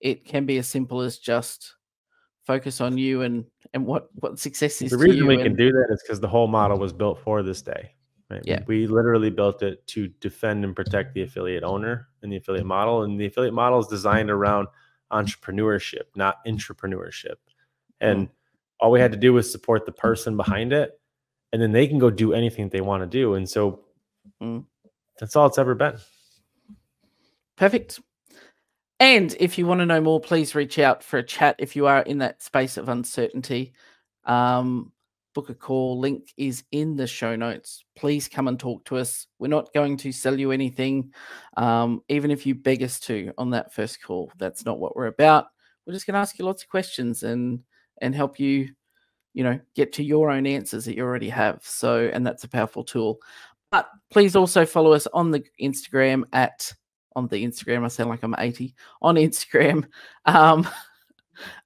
[0.00, 1.74] it can be as simple as just
[2.46, 4.90] focus on you and and what what success is.
[4.90, 7.42] The reason we and, can do that is because the whole model was built for
[7.42, 7.90] this day.
[8.30, 8.42] Right?
[8.44, 8.62] Yeah.
[8.66, 13.02] We literally built it to defend and protect the affiliate owner and the affiliate model.
[13.02, 14.68] And the affiliate model is designed around
[15.12, 17.36] entrepreneurship, not intrapreneurship.
[18.00, 18.30] And mm.
[18.80, 20.98] all we had to do was support the person behind it.
[21.52, 23.34] And then they can go do anything they want to do.
[23.34, 23.84] And so
[24.42, 24.64] mm.
[25.20, 25.96] that's all it's ever been.
[27.56, 28.00] Perfect.
[29.04, 31.86] And if you want to know more, please reach out for a chat if you
[31.86, 33.74] are in that space of uncertainty.
[34.24, 34.92] Um,
[35.34, 36.00] book a call.
[36.00, 37.84] Link is in the show notes.
[37.96, 39.26] Please come and talk to us.
[39.38, 41.12] We're not going to sell you anything,
[41.58, 44.32] um, even if you beg us to on that first call.
[44.38, 45.48] That's not what we're about.
[45.86, 47.60] We're just going to ask you lots of questions and
[48.00, 48.70] and help you,
[49.34, 51.60] you know, get to your own answers that you already have.
[51.62, 53.18] So, and that's a powerful tool.
[53.70, 56.72] But please also follow us on the Instagram at
[57.16, 57.84] on the Instagram.
[57.84, 59.86] I sound like I'm 80 on Instagram
[60.24, 60.68] um,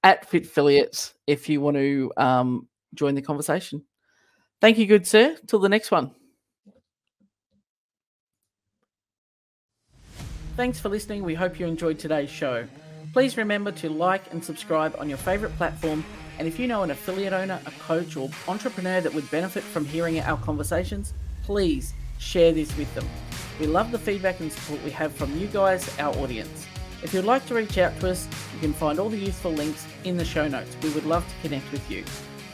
[0.03, 3.85] at Fitfilliates if you want to um, join the conversation.
[4.61, 5.37] Thank you, good sir.
[5.47, 6.13] Till the next one.
[10.57, 11.23] Thanks for listening.
[11.23, 12.67] We hope you enjoyed today's show.
[13.13, 16.05] Please remember to like and subscribe on your favorite platform.
[16.39, 19.85] And if you know an affiliate owner, a coach, or entrepreneur that would benefit from
[19.85, 23.09] hearing our conversations, please share this with them.
[23.59, 26.67] We love the feedback and support we have from you guys, our audience.
[27.03, 29.87] If you'd like to reach out to us, you can find all the useful links
[30.05, 30.77] in the show notes.
[30.83, 32.05] We would love to connect with you.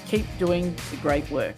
[0.06, 1.56] Keep doing the great work.